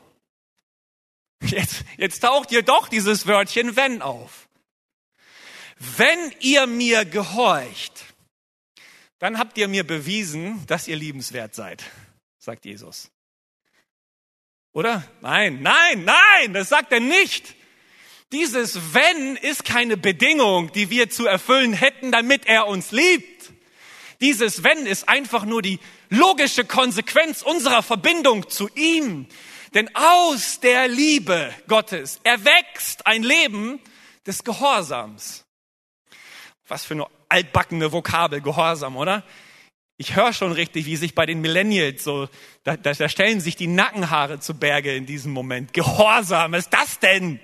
Jetzt, 1.41 1.83
jetzt 1.97 2.19
taucht 2.19 2.49
hier 2.49 2.63
doch 2.63 2.87
dieses 2.87 3.27
Wörtchen 3.27 3.75
wenn 3.75 4.01
auf. 4.01 4.47
Wenn 5.77 6.33
ihr 6.41 6.67
mir 6.67 7.05
gehorcht, 7.05 8.03
dann 9.19 9.37
habt 9.37 9.57
ihr 9.57 9.67
mir 9.67 9.85
bewiesen, 9.85 10.65
dass 10.67 10.87
ihr 10.87 10.97
liebenswert 10.97 11.55
seid, 11.55 11.83
sagt 12.37 12.65
Jesus. 12.65 13.09
Oder? 14.73 15.03
Nein, 15.21 15.61
nein, 15.61 16.03
nein, 16.05 16.53
das 16.53 16.69
sagt 16.69 16.91
er 16.91 16.99
nicht. 16.99 17.55
Dieses 18.31 18.93
wenn 18.93 19.35
ist 19.37 19.65
keine 19.65 19.97
Bedingung, 19.97 20.71
die 20.71 20.89
wir 20.89 21.09
zu 21.09 21.25
erfüllen 21.25 21.73
hätten, 21.73 22.11
damit 22.11 22.45
er 22.45 22.67
uns 22.67 22.91
liebt. 22.91 23.51
Dieses 24.21 24.63
wenn 24.63 24.85
ist 24.85 25.09
einfach 25.09 25.45
nur 25.45 25.61
die 25.61 25.79
logische 26.09 26.65
Konsequenz 26.65 27.41
unserer 27.41 27.81
Verbindung 27.81 28.49
zu 28.49 28.69
ihm. 28.75 29.27
Denn 29.73 29.89
aus 29.95 30.59
der 30.59 30.87
Liebe 30.87 31.53
Gottes 31.67 32.19
erwächst 32.23 33.05
ein 33.07 33.23
Leben 33.23 33.79
des 34.25 34.43
Gehorsams. 34.43 35.45
Was 36.67 36.85
für 36.85 36.95
eine 36.95 37.07
altbackene 37.29 37.91
Vokabel, 37.91 38.41
Gehorsam, 38.41 38.97
oder? 38.97 39.23
Ich 40.01 40.15
höre 40.15 40.31
schon 40.31 40.53
richtig, 40.53 40.85
wie 40.85 40.95
sich 40.95 41.13
bei 41.13 41.25
den 41.25 41.41
Millennials 41.41 42.05
so, 42.05 42.29
da, 42.63 42.77
da, 42.77 42.93
da 42.93 43.09
stellen 43.09 43.41
sich 43.41 43.57
die 43.57 43.67
Nackenhaare 43.67 44.39
zu 44.39 44.53
Berge 44.53 44.95
in 44.95 45.05
diesem 45.05 45.33
Moment. 45.33 45.73
Gehorsam, 45.73 46.53
was 46.53 46.59
ist 46.59 46.73
das 46.73 46.99
denn? 46.99 47.41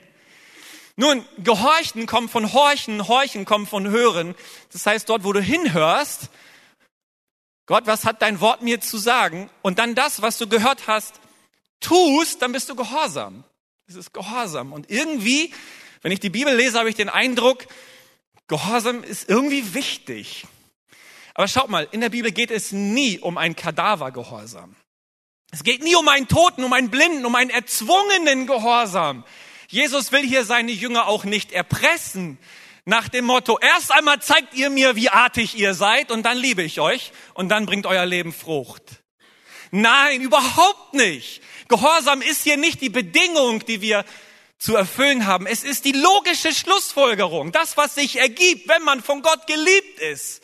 Nun, 0.95 1.25
Gehorchen 1.39 2.05
kommt 2.05 2.31
von 2.31 2.53
Horchen, 2.53 3.09
Horchen 3.09 3.43
kommt 3.43 3.67
von 3.67 3.89
Hören. 3.89 4.35
Das 4.71 4.85
heißt, 4.85 5.09
dort, 5.09 5.25
wo 5.25 5.33
du 5.33 5.41
hinhörst, 5.41 6.29
Gott, 7.65 7.87
was 7.87 8.05
hat 8.05 8.21
dein 8.21 8.39
Wort 8.39 8.61
mir 8.61 8.79
zu 8.79 8.99
sagen? 8.99 9.49
Und 9.61 9.77
dann 9.77 9.93
das, 9.93 10.21
was 10.21 10.37
du 10.37 10.47
gehört 10.47 10.87
hast, 10.87 11.19
tust, 11.81 12.41
dann 12.41 12.53
bist 12.53 12.69
du 12.69 12.75
gehorsam. 12.75 13.43
Das 13.85 13.97
ist 13.97 14.13
Gehorsam. 14.13 14.71
Und 14.71 14.89
irgendwie, 14.89 15.53
wenn 16.03 16.13
ich 16.13 16.21
die 16.21 16.29
Bibel 16.29 16.55
lese, 16.55 16.79
habe 16.79 16.87
ich 16.87 16.95
den 16.95 17.09
Eindruck, 17.09 17.67
Gehorsam 18.47 19.03
ist 19.03 19.27
irgendwie 19.27 19.73
wichtig. 19.73 20.45
Aber 21.35 21.47
schaut 21.49 21.69
mal, 21.69 21.87
in 21.91 22.01
der 22.01 22.09
Bibel 22.09 22.31
geht 22.31 22.49
es 22.49 22.71
nie 22.71 23.19
um 23.19 23.37
ein 23.37 23.55
Kadavergehorsam. 23.55 24.75
Es 25.51 25.63
geht 25.63 25.83
nie 25.83 25.95
um 25.95 26.07
einen 26.07 26.27
Toten, 26.27 26.63
um 26.63 26.73
einen 26.73 26.89
Blinden, 26.89 27.25
um 27.25 27.35
einen 27.35 27.49
erzwungenen 27.49 28.47
Gehorsam. 28.47 29.25
Jesus 29.67 30.11
will 30.11 30.25
hier 30.25 30.45
seine 30.45 30.71
Jünger 30.71 31.07
auch 31.07 31.25
nicht 31.25 31.51
erpressen. 31.51 32.37
Nach 32.85 33.09
dem 33.09 33.25
Motto, 33.25 33.59
erst 33.59 33.91
einmal 33.91 34.21
zeigt 34.21 34.53
ihr 34.53 34.69
mir, 34.69 34.95
wie 34.95 35.09
artig 35.09 35.55
ihr 35.55 35.73
seid 35.73 36.11
und 36.11 36.23
dann 36.23 36.37
liebe 36.37 36.63
ich 36.63 36.79
euch 36.79 37.11
und 37.33 37.49
dann 37.49 37.65
bringt 37.65 37.85
euer 37.85 38.05
Leben 38.05 38.31
Frucht. 38.31 39.03
Nein, 39.71 40.21
überhaupt 40.21 40.93
nicht. 40.93 41.41
Gehorsam 41.67 42.21
ist 42.21 42.43
hier 42.43 42.57
nicht 42.57 42.79
die 42.81 42.89
Bedingung, 42.89 43.65
die 43.65 43.81
wir 43.81 44.05
zu 44.57 44.75
erfüllen 44.75 45.25
haben. 45.25 45.47
Es 45.47 45.63
ist 45.63 45.83
die 45.83 45.91
logische 45.91 46.53
Schlussfolgerung, 46.53 47.51
das, 47.51 47.75
was 47.75 47.95
sich 47.95 48.17
ergibt, 48.17 48.69
wenn 48.69 48.83
man 48.83 49.01
von 49.01 49.21
Gott 49.21 49.47
geliebt 49.47 49.99
ist. 49.99 50.41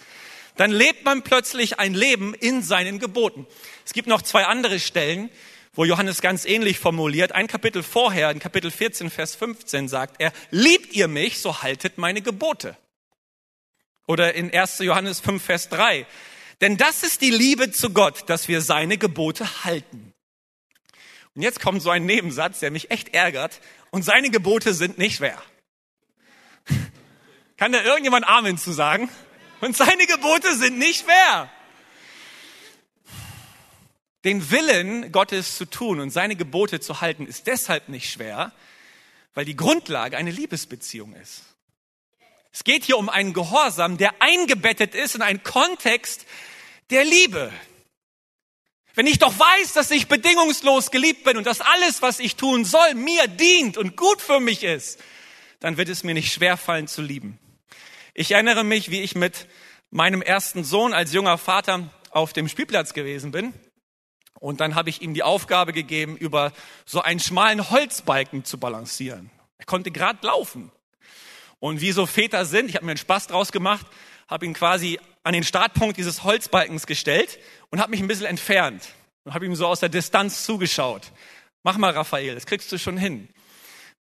Dann 0.56 0.72
lebt 0.72 1.06
man 1.06 1.24
plötzlich 1.24 1.80
ein 1.80 1.94
Leben 1.94 2.34
in 2.34 2.62
seinen 2.62 3.00
Geboten. 3.00 3.48
Es 3.86 3.94
gibt 3.94 4.08
noch 4.08 4.22
zwei 4.22 4.46
andere 4.46 4.80
Stellen, 4.80 5.30
wo 5.74 5.86
Johannes 5.86 6.22
ganz 6.22 6.46
ähnlich 6.46 6.80
formuliert. 6.80 7.32
Ein 7.32 7.48
Kapitel 7.48 7.84
vorher, 7.84 8.30
in 8.32 8.40
Kapitel 8.40 8.72
14, 8.72 9.10
Vers 9.10 9.36
15 9.36 9.88
sagt 9.88 10.16
er, 10.20 10.34
liebt 10.50 10.94
ihr 10.94 11.08
mich, 11.08 11.40
so 11.40 11.62
haltet 11.62 11.98
meine 11.98 12.22
Gebote. 12.22 12.78
Oder 14.08 14.34
in 14.34 14.54
1. 14.54 14.80
Johannes 14.80 15.20
5, 15.22 15.42
Vers 15.42 15.70
3. 15.70 16.06
Denn 16.60 16.78
das 16.78 17.04
ist 17.04 17.22
die 17.22 17.32
Liebe 17.32 17.72
zu 17.72 17.92
Gott, 17.92 18.30
dass 18.30 18.48
wir 18.48 18.62
seine 18.62 18.98
Gebote 18.98 19.64
halten. 19.64 20.14
Und 21.34 21.42
jetzt 21.42 21.62
kommt 21.62 21.82
so 21.82 21.90
ein 21.90 22.06
Nebensatz, 22.06 22.60
der 22.60 22.72
mich 22.72 22.92
echt 22.92 23.14
ärgert 23.14 23.62
und 23.90 24.04
seine 24.04 24.30
Gebote 24.30 24.74
sind 24.74 24.98
nicht 24.98 25.16
schwer. 25.16 25.42
Kann 27.58 27.72
da 27.72 27.82
irgendjemand 27.84 28.28
Amen 28.28 28.58
zu 28.58 28.74
sagen? 28.74 29.10
Und 29.62 29.78
seine 29.78 30.08
Gebote 30.08 30.56
sind 30.56 30.78
nicht 30.78 31.04
schwer. 31.04 31.50
Den 34.24 34.52
Willen 34.52 35.12
Gottes 35.12 35.56
zu 35.58 35.66
tun 35.66 36.00
und 36.00 36.10
seine 36.10 36.36
Gebote 36.36 36.80
zu 36.80 37.02
halten 37.02 37.26
ist 37.26 37.48
deshalb 37.48 37.90
nicht 37.90 38.12
schwer, 38.12 38.52
weil 39.34 39.46
die 39.46 39.56
Grundlage 39.56 40.18
eine 40.18 40.32
Liebesbeziehung 40.32 41.14
ist. 41.16 41.44
Es 42.52 42.64
geht 42.64 42.84
hier 42.84 42.98
um 42.98 43.10
einen 43.10 43.34
Gehorsam, 43.34 43.98
der 43.98 44.22
eingebettet 44.22 44.94
ist 44.94 45.16
in 45.16 45.22
einen 45.22 45.42
Kontext 45.42 46.26
der 46.90 47.06
Liebe. 47.06 47.52
Wenn 48.94 49.08
ich 49.08 49.20
doch 49.20 49.38
weiß, 49.38 49.74
dass 49.74 49.90
ich 49.90 50.08
bedingungslos 50.08 50.92
geliebt 50.92 51.24
bin 51.24 51.38
und 51.38 51.48
dass 51.48 51.62
alles, 51.62 52.02
was 52.02 52.20
ich 52.20 52.36
tun 52.36 52.66
soll, 52.66 52.94
mir 52.94 53.28
dient 53.28 53.78
und 53.78 53.96
gut 53.96 54.22
für 54.22 54.40
mich 54.40 54.64
ist, 54.64 55.00
dann 55.62 55.78
wird 55.78 55.88
es 55.88 56.04
mir 56.04 56.14
nicht 56.14 56.34
schwerfallen 56.34 56.88
zu 56.88 57.02
lieben. 57.02 57.40
Ich 58.14 58.32
erinnere 58.32 58.64
mich, 58.64 58.92
wie 58.92 59.02
ich 59.02 59.16
mit 59.16 59.48
meinem 59.90 60.22
ersten 60.22 60.64
Sohn 60.64 60.94
als 60.94 61.14
junger 61.14 61.38
Vater 61.38 61.90
auf 62.10 62.34
dem 62.34 62.50
Spielplatz 62.50 62.94
gewesen 62.94 63.32
bin. 63.32 63.54
Und 64.40 64.60
dann 64.60 64.76
habe 64.76 64.90
ich 64.90 65.02
ihm 65.02 65.14
die 65.14 65.24
Aufgabe 65.24 65.72
gegeben, 65.72 66.18
über 66.18 66.52
so 66.86 67.02
einen 67.02 67.20
schmalen 67.20 67.70
Holzbalken 67.70 68.44
zu 68.44 68.58
balancieren. 68.58 69.30
Er 69.58 69.66
konnte 69.66 69.92
gerade 69.92 70.26
laufen. 70.26 70.72
Und 71.60 71.80
wie 71.80 71.92
so 71.92 72.06
Väter 72.06 72.44
sind, 72.46 72.70
ich 72.70 72.76
habe 72.76 72.86
mir 72.86 72.92
einen 72.92 72.98
Spaß 72.98 73.28
draus 73.28 73.52
gemacht, 73.52 73.86
habe 74.28 74.46
ihn 74.46 74.54
quasi 74.54 75.00
an 75.24 75.34
den 75.34 75.44
Startpunkt 75.44 75.98
dieses 75.98 76.24
Holzbalkens 76.24 76.88
gestellt 76.88 77.40
und 77.70 77.80
habe 77.80 77.92
mich 77.92 78.02
ein 78.02 78.08
bisschen 78.08 78.26
entfernt 78.26 78.90
und 79.24 79.34
habe 79.34 79.46
ihm 79.46 79.56
so 79.56 79.68
aus 79.68 79.80
der 79.80 79.90
Distanz 79.90 80.44
zugeschaut. 80.44 81.12
Mach 81.64 81.78
mal, 81.78 81.92
Raphael, 81.92 82.34
das 82.34 82.48
kriegst 82.48 82.72
du 82.72 82.80
schon 82.80 82.98
hin. 82.98 83.30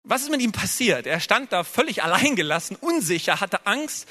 Was 0.03 0.23
ist 0.23 0.31
mit 0.31 0.41
ihm 0.41 0.53
passiert? 0.53 1.07
Er 1.07 1.21
stand 1.21 1.53
da 1.53 1.65
völlig 1.65 2.03
alleingelassen, 2.03 2.77
unsicher, 2.77 3.41
hatte 3.41 3.67
Angst 3.67 4.09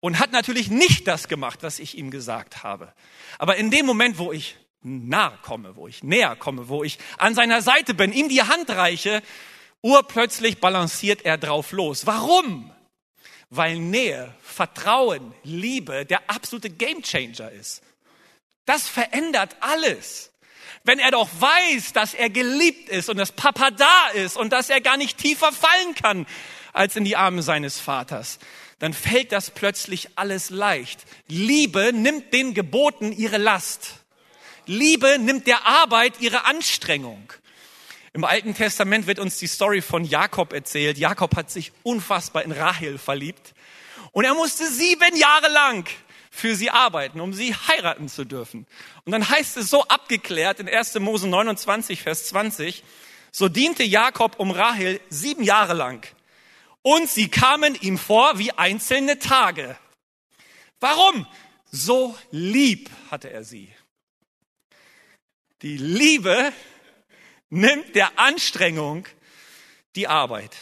und 0.00 0.18
hat 0.18 0.32
natürlich 0.32 0.70
nicht 0.70 1.06
das 1.08 1.28
gemacht, 1.28 1.62
was 1.62 1.78
ich 1.78 1.96
ihm 1.96 2.10
gesagt 2.10 2.62
habe. 2.62 2.92
Aber 3.38 3.56
in 3.56 3.70
dem 3.70 3.86
Moment, 3.86 4.18
wo 4.18 4.32
ich 4.32 4.56
nahe 4.82 5.38
komme, 5.42 5.76
wo 5.76 5.88
ich 5.88 6.02
näher 6.02 6.36
komme, 6.36 6.68
wo 6.68 6.84
ich 6.84 6.98
an 7.18 7.34
seiner 7.34 7.62
Seite 7.62 7.94
bin, 7.94 8.12
ihm 8.12 8.28
die 8.28 8.42
Hand 8.42 8.70
reiche, 8.70 9.22
urplötzlich 9.82 10.58
balanciert 10.58 11.24
er 11.24 11.38
drauf 11.38 11.72
los. 11.72 12.06
Warum? 12.06 12.70
weil 13.50 13.78
Nähe, 13.78 14.32
Vertrauen, 14.40 15.34
Liebe 15.42 16.06
der 16.06 16.30
absolute 16.30 16.70
Gamechanger 16.70 17.50
ist. 17.50 17.82
Das 18.64 18.88
verändert 18.88 19.56
alles. 19.60 20.32
Wenn 20.84 20.98
er 20.98 21.10
doch 21.10 21.28
weiß, 21.38 21.92
dass 21.92 22.14
er 22.14 22.30
geliebt 22.30 22.88
ist 22.88 23.08
und 23.08 23.16
dass 23.16 23.32
Papa 23.32 23.70
da 23.70 24.08
ist 24.14 24.36
und 24.36 24.52
dass 24.52 24.70
er 24.70 24.80
gar 24.80 24.96
nicht 24.96 25.18
tiefer 25.18 25.52
fallen 25.52 25.94
kann 25.94 26.26
als 26.72 26.96
in 26.96 27.04
die 27.04 27.16
Arme 27.16 27.42
seines 27.42 27.78
Vaters, 27.78 28.38
dann 28.78 28.94
fällt 28.94 29.32
das 29.32 29.50
plötzlich 29.50 30.08
alles 30.16 30.50
leicht. 30.50 31.00
Liebe 31.28 31.92
nimmt 31.92 32.32
den 32.32 32.54
Geboten 32.54 33.12
ihre 33.12 33.36
Last. 33.36 33.96
Liebe 34.66 35.18
nimmt 35.18 35.46
der 35.46 35.66
Arbeit 35.66 36.20
ihre 36.20 36.46
Anstrengung. 36.46 37.32
Im 38.12 38.24
Alten 38.24 38.54
Testament 38.54 39.06
wird 39.06 39.18
uns 39.18 39.38
die 39.38 39.46
Story 39.46 39.82
von 39.82 40.04
Jakob 40.04 40.52
erzählt. 40.52 40.98
Jakob 40.98 41.36
hat 41.36 41.50
sich 41.50 41.72
unfassbar 41.82 42.42
in 42.42 42.52
Rahel 42.52 42.98
verliebt 42.98 43.54
und 44.12 44.24
er 44.24 44.34
musste 44.34 44.66
sieben 44.66 45.16
Jahre 45.16 45.48
lang 45.48 45.88
für 46.30 46.54
sie 46.54 46.70
arbeiten, 46.70 47.20
um 47.20 47.32
sie 47.32 47.54
heiraten 47.54 48.08
zu 48.08 48.24
dürfen. 48.24 48.66
Und 49.04 49.12
dann 49.12 49.28
heißt 49.28 49.56
es 49.56 49.68
so 49.68 49.84
abgeklärt 49.84 50.60
in 50.60 50.68
1. 50.68 50.94
Mose 51.00 51.28
29, 51.28 52.02
Vers 52.02 52.28
20, 52.28 52.84
so 53.32 53.48
diente 53.48 53.82
Jakob 53.82 54.38
um 54.38 54.50
Rahel 54.50 55.00
sieben 55.10 55.42
Jahre 55.42 55.74
lang 55.74 56.06
und 56.82 57.08
sie 57.08 57.28
kamen 57.28 57.74
ihm 57.74 57.98
vor 57.98 58.38
wie 58.38 58.52
einzelne 58.52 59.18
Tage. 59.18 59.76
Warum? 60.80 61.26
So 61.70 62.16
lieb 62.30 62.90
hatte 63.10 63.30
er 63.30 63.44
sie. 63.44 63.72
Die 65.62 65.76
Liebe 65.76 66.52
nimmt 67.50 67.94
der 67.94 68.18
Anstrengung 68.18 69.06
die 69.94 70.08
Arbeit. 70.08 70.56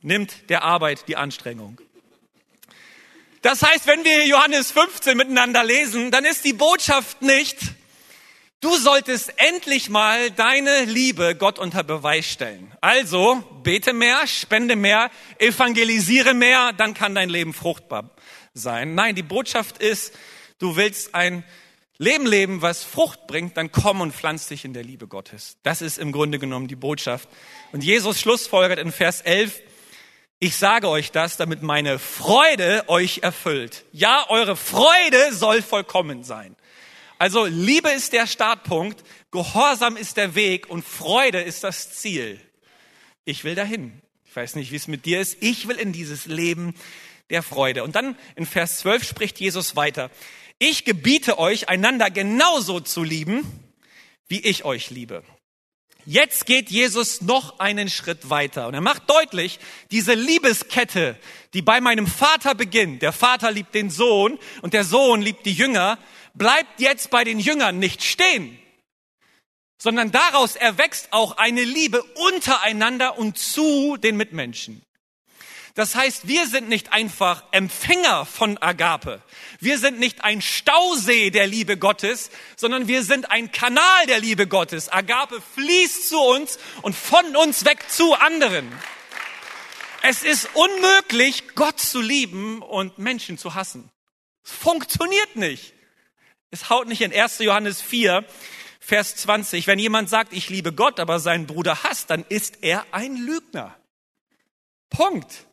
Nimmt 0.00 0.48
der 0.48 0.62
Arbeit 0.62 1.08
die 1.08 1.16
Anstrengung. 1.16 1.80
Das 3.42 3.62
heißt, 3.62 3.86
wenn 3.86 4.04
wir 4.04 4.26
Johannes 4.26 4.70
15 4.70 5.16
miteinander 5.16 5.62
lesen, 5.62 6.10
dann 6.10 6.24
ist 6.24 6.44
die 6.44 6.52
Botschaft 6.52 7.22
nicht, 7.22 7.58
du 8.60 8.76
solltest 8.76 9.32
endlich 9.36 9.88
mal 9.88 10.30
deine 10.30 10.84
Liebe 10.84 11.36
Gott 11.36 11.58
unter 11.58 11.84
Beweis 11.84 12.26
stellen. 12.26 12.72
Also 12.80 13.42
bete 13.62 13.92
mehr, 13.92 14.26
spende 14.26 14.76
mehr, 14.76 15.10
evangelisiere 15.38 16.34
mehr, 16.34 16.72
dann 16.72 16.94
kann 16.94 17.14
dein 17.14 17.28
Leben 17.28 17.52
fruchtbar 17.52 18.10
sein. 18.54 18.94
Nein, 18.94 19.14
die 19.14 19.22
Botschaft 19.22 19.78
ist, 19.78 20.14
du 20.58 20.76
willst 20.76 21.14
ein 21.14 21.44
Leben 21.98 22.26
leben, 22.26 22.60
was 22.60 22.84
Frucht 22.84 23.26
bringt, 23.26 23.56
dann 23.56 23.72
komm 23.72 24.02
und 24.02 24.14
pflanz 24.14 24.48
dich 24.48 24.66
in 24.66 24.74
der 24.74 24.82
Liebe 24.82 25.06
Gottes. 25.06 25.56
Das 25.62 25.80
ist 25.80 25.96
im 25.98 26.12
Grunde 26.12 26.38
genommen 26.38 26.68
die 26.68 26.76
Botschaft. 26.76 27.28
Und 27.72 27.82
Jesus 27.82 28.20
schlussfolgert 28.20 28.78
in 28.78 28.92
Vers 28.92 29.22
11, 29.22 29.62
ich 30.38 30.56
sage 30.56 30.88
euch 30.88 31.12
das, 31.12 31.36
damit 31.36 31.62
meine 31.62 31.98
Freude 31.98 32.84
euch 32.88 33.20
erfüllt. 33.22 33.84
Ja, 33.92 34.26
eure 34.28 34.56
Freude 34.56 35.32
soll 35.32 35.62
vollkommen 35.62 36.24
sein. 36.24 36.56
Also 37.18 37.46
Liebe 37.46 37.90
ist 37.90 38.12
der 38.12 38.26
Startpunkt, 38.26 39.02
Gehorsam 39.30 39.96
ist 39.96 40.16
der 40.16 40.34
Weg 40.34 40.68
und 40.68 40.84
Freude 40.84 41.40
ist 41.40 41.64
das 41.64 41.92
Ziel. 41.94 42.40
Ich 43.24 43.44
will 43.44 43.54
dahin. 43.54 44.00
Ich 44.24 44.36
weiß 44.36 44.54
nicht, 44.56 44.70
wie 44.70 44.76
es 44.76 44.88
mit 44.88 45.04
dir 45.04 45.20
ist. 45.20 45.38
Ich 45.40 45.68
will 45.68 45.76
in 45.76 45.92
dieses 45.92 46.26
Leben 46.26 46.74
der 47.30 47.42
Freude. 47.42 47.82
Und 47.84 47.96
dann 47.96 48.16
in 48.34 48.46
Vers 48.46 48.78
12 48.78 49.04
spricht 49.04 49.40
Jesus 49.40 49.76
weiter. 49.76 50.10
Ich 50.58 50.84
gebiete 50.84 51.38
euch, 51.38 51.68
einander 51.68 52.10
genauso 52.10 52.80
zu 52.80 53.02
lieben, 53.02 53.44
wie 54.28 54.40
ich 54.40 54.64
euch 54.64 54.90
liebe. 54.90 55.22
Jetzt 56.08 56.46
geht 56.46 56.70
Jesus 56.70 57.20
noch 57.20 57.58
einen 57.58 57.90
Schritt 57.90 58.30
weiter 58.30 58.68
und 58.68 58.74
er 58.74 58.80
macht 58.80 59.10
deutlich, 59.10 59.58
diese 59.90 60.14
Liebeskette, 60.14 61.18
die 61.52 61.62
bei 61.62 61.80
meinem 61.80 62.06
Vater 62.06 62.54
beginnt, 62.54 63.02
der 63.02 63.10
Vater 63.10 63.50
liebt 63.50 63.74
den 63.74 63.90
Sohn 63.90 64.38
und 64.62 64.72
der 64.72 64.84
Sohn 64.84 65.20
liebt 65.20 65.44
die 65.46 65.52
Jünger, 65.52 65.98
bleibt 66.34 66.80
jetzt 66.80 67.10
bei 67.10 67.24
den 67.24 67.40
Jüngern 67.40 67.80
nicht 67.80 68.04
stehen, 68.04 68.56
sondern 69.78 70.12
daraus 70.12 70.54
erwächst 70.54 71.12
auch 71.12 71.38
eine 71.38 71.64
Liebe 71.64 72.04
untereinander 72.32 73.18
und 73.18 73.36
zu 73.36 73.96
den 73.96 74.16
Mitmenschen. 74.16 74.82
Das 75.76 75.94
heißt, 75.94 76.26
wir 76.26 76.46
sind 76.46 76.70
nicht 76.70 76.94
einfach 76.94 77.44
Empfänger 77.50 78.24
von 78.24 78.56
Agape. 78.56 79.20
Wir 79.60 79.78
sind 79.78 79.98
nicht 79.98 80.24
ein 80.24 80.40
Stausee 80.40 81.30
der 81.30 81.46
Liebe 81.46 81.76
Gottes, 81.76 82.30
sondern 82.56 82.88
wir 82.88 83.04
sind 83.04 83.30
ein 83.30 83.52
Kanal 83.52 84.06
der 84.06 84.18
Liebe 84.18 84.46
Gottes. 84.46 84.88
Agape 84.88 85.38
fließt 85.54 86.08
zu 86.08 86.18
uns 86.18 86.58
und 86.80 86.96
von 86.96 87.36
uns 87.36 87.66
weg 87.66 87.84
zu 87.90 88.14
anderen. 88.14 88.72
Es 90.00 90.22
ist 90.22 90.48
unmöglich, 90.54 91.54
Gott 91.54 91.78
zu 91.78 92.00
lieben 92.00 92.62
und 92.62 92.96
Menschen 92.96 93.36
zu 93.36 93.54
hassen. 93.54 93.90
Es 94.44 94.52
funktioniert 94.52 95.36
nicht. 95.36 95.74
Es 96.50 96.70
haut 96.70 96.88
nicht 96.88 97.02
in 97.02 97.12
1. 97.12 97.40
Johannes 97.40 97.82
4, 97.82 98.24
Vers 98.80 99.16
20. 99.16 99.66
Wenn 99.66 99.78
jemand 99.78 100.08
sagt, 100.08 100.32
ich 100.32 100.48
liebe 100.48 100.72
Gott, 100.72 101.00
aber 101.00 101.20
seinen 101.20 101.46
Bruder 101.46 101.82
hasst, 101.82 102.08
dann 102.08 102.24
ist 102.30 102.62
er 102.62 102.86
ein 102.92 103.18
Lügner. 103.18 103.76
Punkt. 104.88 105.46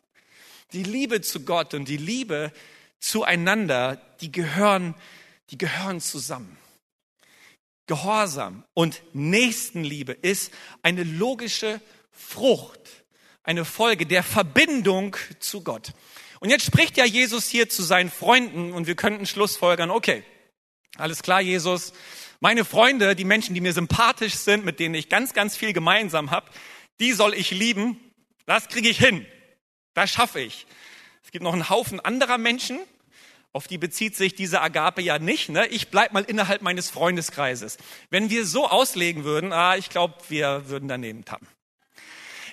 Die 0.74 0.84
Liebe 0.84 1.22
zu 1.22 1.46
Gott 1.46 1.74
und 1.74 1.88
die 1.88 1.98
Liebe 1.98 2.52
zueinander, 3.00 4.02
die 4.22 4.32
gehören, 4.32 4.96
die 5.50 5.58
gehören 5.58 6.02
zusammen. 6.02 6.58
Gehorsam 7.86 8.64
und 8.74 9.02
Nächstenliebe 9.14 10.14
ist 10.14 10.52
eine 10.82 11.04
logische 11.04 11.82
Frucht, 12.12 12.80
eine 13.44 13.66
Folge 13.66 14.06
der 14.06 14.24
Verbindung 14.24 15.16
zu 15.40 15.64
Gott. 15.64 15.94
Und 16.40 16.50
jetzt 16.50 16.66
spricht 16.66 16.98
ja 16.98 17.06
Jesus 17.06 17.50
hier 17.50 17.70
zu 17.70 17.84
seinen 17.84 18.10
Freunden 18.10 18.74
und 18.74 18.88
wir 18.88 18.96
könnten 18.96 19.26
Schlussfolgern, 19.26 19.92
okay, 19.92 20.24
alles 20.98 21.24
klar, 21.24 21.42
Jesus, 21.42 21.94
meine 22.40 22.66
Freunde, 22.66 23.16
die 23.16 23.26
Menschen, 23.26 23.54
die 23.54 23.62
mir 23.62 23.74
sympathisch 23.74 24.36
sind, 24.36 24.66
mit 24.66 24.80
denen 24.80 24.96
ich 24.96 25.10
ganz, 25.10 25.34
ganz 25.34 25.56
viel 25.56 25.74
gemeinsam 25.74 26.32
habe, 26.32 26.50
die 27.00 27.14
soll 27.14 27.34
ich 27.34 27.52
lieben, 27.52 28.00
das 28.46 28.68
kriege 28.68 28.90
ich 28.90 28.98
hin. 28.98 29.26
Das 29.94 30.10
schaffe 30.10 30.40
ich. 30.40 30.66
Es 31.24 31.32
gibt 31.32 31.44
noch 31.44 31.54
einen 31.54 31.70
Haufen 31.70 32.00
anderer 32.00 32.38
Menschen, 32.38 32.80
auf 33.54 33.68
die 33.68 33.78
bezieht 33.78 34.16
sich 34.16 34.34
diese 34.34 34.62
Agape 34.62 35.02
ja 35.02 35.20
nicht. 35.20 35.50
Ne? 35.50 35.68
Ich 35.68 35.90
bleib 35.90 36.12
mal 36.12 36.24
innerhalb 36.24 36.64
meines 36.64 36.90
Freundeskreises. 36.90 37.78
Wenn 38.10 38.32
wir 38.32 38.48
so 38.48 38.68
auslegen 38.68 39.24
würden, 39.24 39.54
ah, 39.54 39.78
ich 39.78 39.90
glaube, 39.90 40.16
wir 40.28 40.70
würden 40.70 40.90
daneben 40.90 41.24
tappen. 41.24 41.48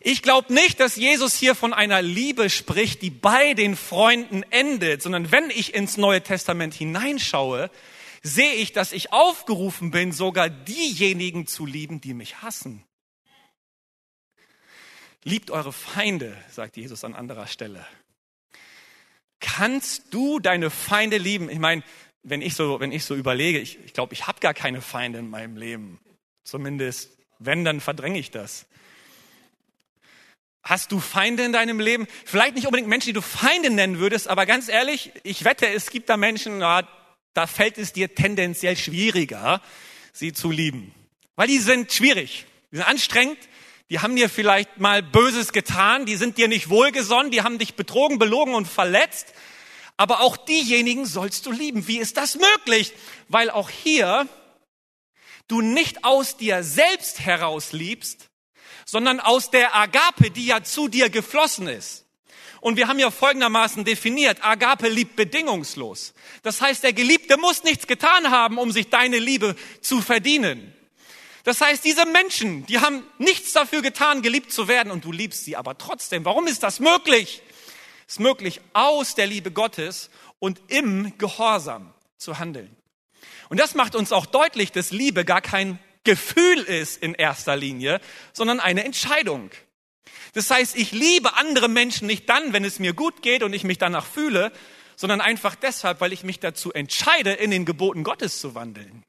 Ich 0.03 0.23
glaube 0.23 0.53
nicht, 0.53 0.81
dass 0.81 0.97
Jesus 0.97 1.35
hier 1.35 1.55
von 1.55 1.73
einer 1.73 2.01
Liebe 2.01 2.49
spricht, 2.49 3.03
die 3.03 3.11
bei 3.11 3.55
den 3.55 3.77
Freunden 3.77 4.43
endet, 4.51 5.03
sondern 5.03 5.31
wenn 5.33 5.51
ich 5.51 5.75
ins 5.75 5.97
Neue 5.97 6.23
Testament 6.23 6.75
hineinschaue, 6.75 7.71
sehe 8.23 8.55
ich, 8.55 8.73
dass 8.73 8.93
ich 8.93 9.13
aufgerufen 9.13 9.91
bin, 9.91 10.13
sogar 10.13 10.49
diejenigen 10.49 11.47
zu 11.47 11.67
lieben, 11.67 12.01
die 12.01 12.15
mich 12.15 12.43
hassen. 12.43 12.85
Liebt 15.25 15.51
eure 15.51 15.73
Feinde, 15.73 16.37
sagt 16.51 16.77
Jesus 16.77 17.05
an 17.05 17.15
anderer 17.15 17.47
Stelle. 17.47 17.87
Kannst 19.41 20.15
du 20.15 20.39
deine 20.39 20.71
Feinde 20.71 21.19
lieben? 21.19 21.51
Ich 21.51 21.59
meine, 21.59 21.83
wenn 22.23 22.43
ich 22.43 22.55
so, 22.55 22.81
wenn 22.81 22.93
ich 22.93 23.05
so 23.05 23.15
überlege, 23.15 23.59
ich 23.59 23.75
glaube, 23.75 23.85
ich, 23.87 23.93
glaub, 23.93 24.13
ich 24.13 24.27
habe 24.27 24.41
gar 24.41 24.55
keine 24.55 24.81
Feinde 24.81 25.19
in 25.19 25.29
meinem 25.29 25.57
Leben. 25.57 25.99
Zumindest, 26.45 27.17
wenn, 27.39 27.65
dann 27.65 27.81
verdränge 27.81 28.19
ich 28.19 28.31
das. 28.31 28.67
Hast 30.63 30.93
du 30.93 31.01
Feinde 31.01 31.45
in 31.45 31.53
deinem 31.53 31.81
Leben? 31.81 32.07
Vielleicht 32.25 32.55
nicht 32.55 32.67
unbedingt 32.67 32.89
Menschen, 32.89 33.09
die 33.09 33.13
du 33.15 33.23
Feinde 33.23 33.71
nennen 33.71 33.99
würdest, 33.99 34.29
aber 34.29 34.45
ganz 34.45 34.69
ehrlich, 34.69 35.11
ich 35.23 35.45
wette, 35.45 35.67
es 35.67 35.91
gibt 35.91 36.09
da 36.11 36.17
Menschen, 36.19 36.61
ja, 36.61 36.87
da 37.33 37.47
fällt 37.47 37.79
es 37.79 37.93
dir 37.93 38.15
tendenziell 38.15 38.77
schwieriger, 38.77 39.63
sie 40.13 40.33
zu 40.33 40.51
lieben. 40.51 40.95
Weil 41.37 41.47
die 41.47 41.59
sind 41.59 41.93
schwierig, 41.93 42.47
die 42.71 42.77
sind 42.77 42.87
anstrengend, 42.87 43.39
die 43.91 43.99
haben 43.99 44.15
dir 44.15 44.31
vielleicht 44.31 44.79
mal 44.79 45.03
Böses 45.03 45.53
getan, 45.53 46.07
die 46.07 46.15
sind 46.15 46.39
dir 46.39 46.47
nicht 46.47 46.71
wohlgesonnen, 46.71 47.33
die 47.33 47.43
haben 47.43 47.59
dich 47.59 47.75
betrogen, 47.75 48.21
belogen 48.21 48.55
und 48.55 48.67
verletzt. 48.67 49.27
Aber 49.97 50.21
auch 50.21 50.37
diejenigen 50.37 51.05
sollst 51.05 51.45
du 51.45 51.51
lieben. 51.51 51.89
Wie 51.89 51.99
ist 51.99 52.17
das 52.17 52.37
möglich? 52.37 52.95
Weil 53.29 53.51
auch 53.51 53.69
hier 53.69 54.29
du 55.49 55.61
nicht 55.61 56.05
aus 56.05 56.37
dir 56.37 56.63
selbst 56.63 57.21
heraus 57.21 57.73
liebst, 57.73 58.31
sondern 58.87 59.19
aus 59.19 59.51
der 59.51 59.75
Agape, 59.75 60.31
die 60.31 60.47
ja 60.47 60.63
zu 60.63 60.87
dir 60.87 61.11
geflossen 61.11 61.67
ist. 61.67 62.07
Und 62.61 62.77
wir 62.77 62.89
haben 62.89 62.99
ja 62.99 63.11
folgendermaßen 63.11 63.85
definiert, 63.85 64.45
Agape 64.45 64.89
liebt 64.89 65.17
bedingungslos. 65.17 66.15
Das 66.43 66.61
heißt, 66.61 66.85
der 66.85 66.93
Geliebte 66.93 67.39
muss 67.39 67.65
nichts 67.65 67.87
getan 67.87 68.31
haben, 68.31 68.59
um 68.59 68.71
sich 68.71 68.89
deine 68.89 69.19
Liebe 69.19 69.57
zu 69.81 70.01
verdienen. 70.01 70.75
Das 71.45 71.61
heißt, 71.61 71.85
diese 71.85 72.07
Menschen, 72.07 72.67
die 72.67 72.81
haben 72.81 73.05
nichts 73.19 73.53
dafür 73.53 73.83
getan, 73.83 74.23
geliebt 74.23 74.53
zu 74.53 74.69
werden 74.69 74.93
und 74.93 75.05
du 75.05 75.13
liebst 75.13 75.45
sie 75.45 75.57
aber 75.57 75.79
trotzdem. 75.79 76.25
Warum 76.25 76.47
ist 76.47 76.63
das 76.63 76.81
möglich? 76.81 77.43
Es 78.07 78.15
ist 78.15 78.21
möglich, 78.21 78.61
aus 78.73 79.15
der 79.15 79.27
Liebe 79.27 79.51
Gottes 79.51 80.11
und 80.39 80.61
im 80.69 81.17
Gehorsam 81.19 81.95
zu 82.17 82.39
handeln. 82.39 82.75
Und 83.49 83.59
das 83.59 83.75
macht 83.75 83.95
uns 83.95 84.13
auch 84.13 84.27
deutlich, 84.27 84.73
dass 84.73 84.91
Liebe 84.91 85.25
gar 85.25 85.41
kein 85.41 85.79
Gefühl 86.05 86.61
ist 86.61 87.03
in 87.03 87.15
erster 87.15 87.57
Linie, 87.57 88.01
sondern 88.33 88.61
eine 88.61 88.85
Entscheidung. 88.85 89.51
Das 90.33 90.51
heißt, 90.51 90.77
ich 90.77 90.93
liebe 90.93 91.37
andere 91.37 91.69
Menschen 91.69 92.07
nicht 92.07 92.29
dann, 92.29 92.53
wenn 92.53 92.65
es 92.65 92.79
mir 92.79 92.93
gut 92.93 93.23
geht 93.23 93.43
und 93.43 93.53
ich 93.53 93.65
mich 93.65 93.79
danach 93.79 94.07
fühle, 94.07 94.53
sondern 94.97 95.21
einfach 95.21 95.55
deshalb, 95.55 96.01
weil 96.01 96.13
ich 96.13 96.25
mich 96.25 96.41
dazu 96.41 96.73
entscheide, 96.73 97.33
in 97.33 97.51
den 97.51 97.65
Geboten 97.65 98.05
Gottes 98.05 98.41
zu 98.41 98.55
wandeln. 98.55 99.05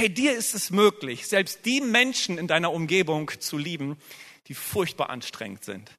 Hey, 0.00 0.08
dir 0.08 0.34
ist 0.34 0.54
es 0.54 0.70
möglich, 0.70 1.26
selbst 1.28 1.66
die 1.66 1.82
Menschen 1.82 2.38
in 2.38 2.46
deiner 2.46 2.72
Umgebung 2.72 3.30
zu 3.38 3.58
lieben, 3.58 3.98
die 4.46 4.54
furchtbar 4.54 5.10
anstrengend 5.10 5.62
sind. 5.62 5.90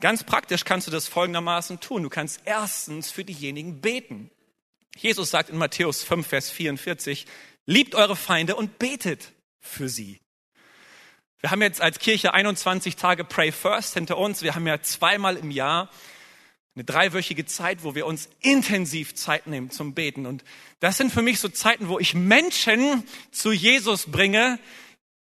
Ganz 0.00 0.24
praktisch 0.24 0.64
kannst 0.64 0.88
du 0.88 0.90
das 0.90 1.06
folgendermaßen 1.06 1.78
tun. 1.78 2.02
Du 2.02 2.08
kannst 2.08 2.40
erstens 2.44 3.12
für 3.12 3.24
diejenigen 3.24 3.80
beten. 3.80 4.32
Jesus 4.96 5.30
sagt 5.30 5.48
in 5.50 5.58
Matthäus 5.58 6.02
5, 6.02 6.26
Vers 6.26 6.50
44, 6.50 7.24
liebt 7.66 7.94
eure 7.94 8.16
Feinde 8.16 8.56
und 8.56 8.80
betet 8.80 9.32
für 9.60 9.88
sie. 9.88 10.18
Wir 11.38 11.52
haben 11.52 11.62
jetzt 11.62 11.80
als 11.80 12.00
Kirche 12.00 12.34
21 12.34 12.96
Tage 12.96 13.22
Pray 13.22 13.52
First 13.52 13.94
hinter 13.94 14.18
uns. 14.18 14.42
Wir 14.42 14.56
haben 14.56 14.66
ja 14.66 14.82
zweimal 14.82 15.36
im 15.36 15.52
Jahr 15.52 15.88
eine 16.76 16.84
dreiwöchige 16.84 17.46
Zeit, 17.46 17.82
wo 17.82 17.94
wir 17.94 18.06
uns 18.06 18.28
intensiv 18.40 19.14
Zeit 19.14 19.46
nehmen 19.46 19.70
zum 19.70 19.94
Beten. 19.94 20.26
Und 20.26 20.44
das 20.78 20.98
sind 20.98 21.10
für 21.10 21.22
mich 21.22 21.40
so 21.40 21.48
Zeiten, 21.48 21.88
wo 21.88 21.98
ich 21.98 22.14
Menschen 22.14 23.02
zu 23.32 23.50
Jesus 23.50 24.06
bringe, 24.06 24.58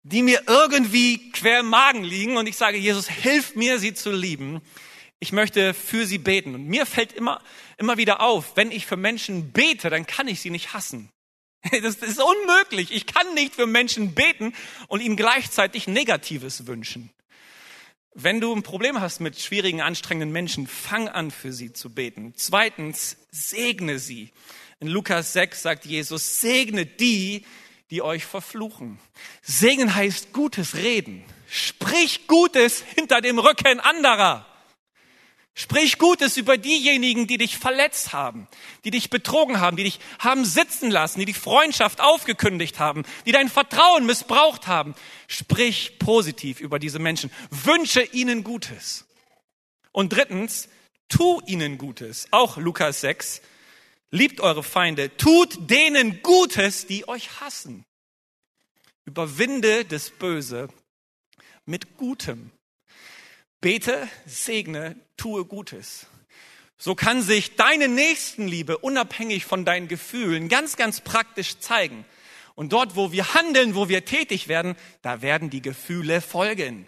die 0.04 0.22
mir 0.22 0.44
irgendwie 0.46 1.32
quer 1.32 1.60
im 1.60 1.66
Magen 1.66 2.04
liegen 2.04 2.36
und 2.36 2.46
ich 2.46 2.56
sage, 2.56 2.78
Jesus, 2.78 3.08
hilf 3.08 3.56
mir, 3.56 3.78
sie 3.80 3.94
zu 3.94 4.12
lieben. 4.12 4.60
Ich 5.18 5.32
möchte 5.32 5.74
für 5.74 6.06
sie 6.06 6.18
beten. 6.18 6.54
Und 6.54 6.66
mir 6.66 6.86
fällt 6.86 7.12
immer, 7.12 7.42
immer 7.76 7.98
wieder 7.98 8.20
auf, 8.20 8.56
wenn 8.56 8.70
ich 8.70 8.86
für 8.86 8.96
Menschen 8.96 9.50
bete, 9.52 9.90
dann 9.90 10.06
kann 10.06 10.28
ich 10.28 10.40
sie 10.40 10.50
nicht 10.50 10.72
hassen. 10.72 11.10
Das 11.82 11.96
ist 11.96 12.22
unmöglich. 12.22 12.90
Ich 12.90 13.06
kann 13.06 13.34
nicht 13.34 13.54
für 13.54 13.66
Menschen 13.66 14.14
beten 14.14 14.54
und 14.88 15.02
ihnen 15.02 15.16
gleichzeitig 15.16 15.86
Negatives 15.88 16.66
wünschen. 16.66 17.10
Wenn 18.14 18.40
du 18.40 18.54
ein 18.54 18.62
Problem 18.62 19.00
hast 19.00 19.20
mit 19.20 19.38
schwierigen, 19.38 19.80
anstrengenden 19.80 20.32
Menschen, 20.32 20.66
fang 20.66 21.08
an, 21.08 21.30
für 21.30 21.52
sie 21.52 21.72
zu 21.72 21.90
beten. 21.90 22.32
Zweitens, 22.36 23.16
segne 23.30 23.98
sie. 23.98 24.32
In 24.80 24.88
Lukas 24.88 25.32
6 25.32 25.62
sagt 25.62 25.86
Jesus, 25.86 26.40
segne 26.40 26.86
die, 26.86 27.44
die 27.90 28.02
euch 28.02 28.24
verfluchen. 28.24 28.98
Segnen 29.42 29.94
heißt 29.94 30.32
Gutes 30.32 30.74
reden. 30.74 31.24
Sprich 31.48 32.26
Gutes 32.26 32.82
hinter 32.96 33.20
dem 33.20 33.38
Rücken 33.38 33.78
anderer. 33.78 34.46
Sprich 35.54 35.98
Gutes 35.98 36.36
über 36.36 36.56
diejenigen, 36.56 37.26
die 37.26 37.36
dich 37.36 37.58
verletzt 37.58 38.12
haben, 38.12 38.48
die 38.84 38.90
dich 38.90 39.10
betrogen 39.10 39.60
haben, 39.60 39.76
die 39.76 39.84
dich 39.84 40.00
haben 40.18 40.44
sitzen 40.44 40.90
lassen, 40.90 41.18
die 41.18 41.26
die 41.26 41.34
Freundschaft 41.34 42.00
aufgekündigt 42.00 42.78
haben, 42.78 43.04
die 43.26 43.32
dein 43.32 43.48
Vertrauen 43.48 44.06
missbraucht 44.06 44.68
haben. 44.68 44.94
Sprich 45.26 45.98
positiv 45.98 46.60
über 46.60 46.78
diese 46.78 46.98
Menschen. 46.98 47.30
Wünsche 47.50 48.02
ihnen 48.02 48.44
Gutes. 48.44 49.06
Und 49.92 50.12
drittens, 50.12 50.68
tu 51.08 51.40
ihnen 51.46 51.78
Gutes. 51.78 52.28
Auch 52.30 52.56
Lukas 52.56 53.00
6. 53.00 53.42
Liebt 54.12 54.40
eure 54.40 54.62
Feinde, 54.62 55.16
tut 55.16 55.70
denen 55.70 56.22
Gutes, 56.22 56.86
die 56.86 57.06
euch 57.06 57.40
hassen. 57.40 57.84
Überwinde 59.04 59.84
das 59.84 60.10
Böse 60.10 60.68
mit 61.64 61.96
Gutem. 61.96 62.50
Bete, 63.60 64.08
segne, 64.24 64.96
tue 65.18 65.44
Gutes. 65.44 66.06
So 66.78 66.94
kann 66.94 67.20
sich 67.20 67.56
deine 67.56 67.88
Nächstenliebe 67.88 68.78
unabhängig 68.78 69.44
von 69.44 69.66
deinen 69.66 69.86
Gefühlen 69.86 70.48
ganz, 70.48 70.76
ganz 70.76 71.02
praktisch 71.02 71.58
zeigen. 71.58 72.06
Und 72.54 72.72
dort, 72.72 72.96
wo 72.96 73.12
wir 73.12 73.34
handeln, 73.34 73.74
wo 73.74 73.90
wir 73.90 74.06
tätig 74.06 74.48
werden, 74.48 74.76
da 75.02 75.20
werden 75.20 75.50
die 75.50 75.60
Gefühle 75.60 76.22
folgen. 76.22 76.86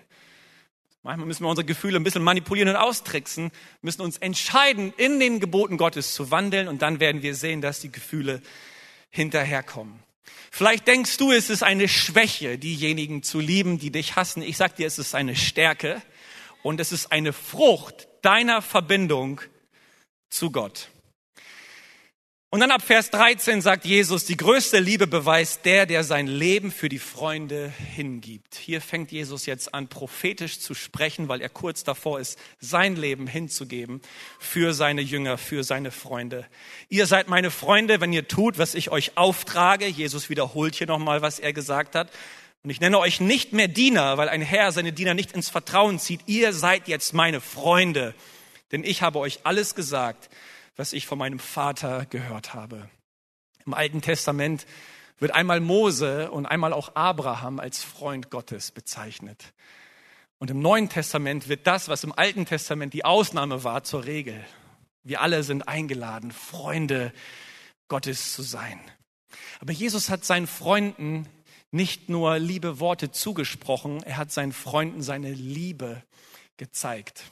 Manchmal 1.02 1.26
müssen 1.26 1.44
wir 1.44 1.50
unsere 1.50 1.66
Gefühle 1.66 1.98
ein 1.98 2.04
bisschen 2.04 2.22
manipulieren 2.22 2.70
und 2.70 2.76
austricksen, 2.76 3.50
müssen 3.82 4.00
uns 4.00 4.16
entscheiden, 4.16 4.94
in 4.96 5.20
den 5.20 5.40
Geboten 5.40 5.76
Gottes 5.76 6.14
zu 6.14 6.30
wandeln 6.30 6.68
und 6.68 6.80
dann 6.80 7.00
werden 7.00 7.22
wir 7.22 7.34
sehen, 7.34 7.60
dass 7.60 7.80
die 7.80 7.92
Gefühle 7.92 8.40
hinterherkommen. 9.10 9.98
Vielleicht 10.50 10.86
denkst 10.86 11.18
du, 11.18 11.32
es 11.32 11.50
ist 11.50 11.62
eine 11.62 11.88
Schwäche, 11.88 12.56
diejenigen 12.56 13.22
zu 13.22 13.40
lieben, 13.40 13.78
die 13.78 13.90
dich 13.90 14.16
hassen. 14.16 14.42
Ich 14.42 14.56
sag 14.56 14.76
dir, 14.76 14.86
es 14.86 14.98
ist 14.98 15.14
eine 15.14 15.36
Stärke 15.36 16.00
und 16.62 16.80
es 16.80 16.92
ist 16.92 17.12
eine 17.12 17.32
Frucht 17.32 18.08
deiner 18.22 18.62
Verbindung 18.62 19.40
zu 20.30 20.50
Gott. 20.50 20.88
Und 22.54 22.60
dann 22.60 22.70
ab 22.70 22.82
Vers 22.82 23.08
13 23.08 23.62
sagt 23.62 23.86
Jesus, 23.86 24.26
die 24.26 24.36
größte 24.36 24.78
Liebe 24.78 25.06
beweist 25.06 25.64
der, 25.64 25.86
der 25.86 26.04
sein 26.04 26.26
Leben 26.26 26.70
für 26.70 26.90
die 26.90 26.98
Freunde 26.98 27.72
hingibt. 27.94 28.56
Hier 28.56 28.82
fängt 28.82 29.10
Jesus 29.10 29.46
jetzt 29.46 29.72
an, 29.72 29.88
prophetisch 29.88 30.60
zu 30.60 30.74
sprechen, 30.74 31.28
weil 31.28 31.40
er 31.40 31.48
kurz 31.48 31.82
davor 31.82 32.20
ist, 32.20 32.38
sein 32.60 32.94
Leben 32.94 33.26
hinzugeben 33.26 34.02
für 34.38 34.74
seine 34.74 35.00
Jünger, 35.00 35.38
für 35.38 35.64
seine 35.64 35.90
Freunde. 35.90 36.46
Ihr 36.90 37.06
seid 37.06 37.26
meine 37.26 37.50
Freunde, 37.50 38.02
wenn 38.02 38.12
ihr 38.12 38.28
tut, 38.28 38.58
was 38.58 38.74
ich 38.74 38.90
euch 38.90 39.16
auftrage. 39.16 39.86
Jesus 39.86 40.28
wiederholt 40.28 40.74
hier 40.74 40.86
nochmal, 40.86 41.22
was 41.22 41.38
er 41.38 41.54
gesagt 41.54 41.94
hat. 41.94 42.10
Und 42.62 42.70
ich 42.70 42.80
nenne 42.80 42.98
euch 42.98 43.20
nicht 43.20 43.52
mehr 43.52 43.68
Diener, 43.68 44.18
weil 44.18 44.28
ein 44.28 44.42
Herr 44.42 44.72
seine 44.72 44.92
Diener 44.92 45.14
nicht 45.14 45.32
ins 45.32 45.48
Vertrauen 45.48 45.98
zieht. 45.98 46.20
Ihr 46.26 46.52
seid 46.52 46.88
jetzt 46.88 47.12
meine 47.12 47.40
Freunde, 47.40 48.14
denn 48.70 48.84
ich 48.84 49.02
habe 49.02 49.18
euch 49.18 49.40
alles 49.44 49.74
gesagt 49.74 50.30
was 50.76 50.92
ich 50.92 51.06
von 51.06 51.18
meinem 51.18 51.38
Vater 51.38 52.06
gehört 52.06 52.54
habe. 52.54 52.88
Im 53.66 53.74
Alten 53.74 54.00
Testament 54.00 54.66
wird 55.18 55.32
einmal 55.32 55.60
Mose 55.60 56.30
und 56.30 56.46
einmal 56.46 56.72
auch 56.72 56.94
Abraham 56.96 57.60
als 57.60 57.82
Freund 57.82 58.30
Gottes 58.30 58.72
bezeichnet. 58.72 59.52
Und 60.38 60.50
im 60.50 60.60
Neuen 60.60 60.88
Testament 60.88 61.48
wird 61.48 61.66
das, 61.66 61.88
was 61.88 62.02
im 62.02 62.12
Alten 62.12 62.46
Testament 62.46 62.94
die 62.94 63.04
Ausnahme 63.04 63.62
war, 63.62 63.84
zur 63.84 64.04
Regel. 64.04 64.44
Wir 65.04 65.20
alle 65.20 65.42
sind 65.44 65.68
eingeladen, 65.68 66.32
Freunde 66.32 67.12
Gottes 67.86 68.34
zu 68.34 68.42
sein. 68.42 68.80
Aber 69.60 69.72
Jesus 69.72 70.10
hat 70.10 70.24
seinen 70.24 70.48
Freunden 70.48 71.28
nicht 71.72 72.08
nur 72.08 72.38
liebe 72.38 72.78
Worte 72.78 73.10
zugesprochen, 73.10 74.02
er 74.02 74.18
hat 74.18 74.30
seinen 74.30 74.52
Freunden 74.52 75.02
seine 75.02 75.32
Liebe 75.32 76.02
gezeigt. 76.58 77.24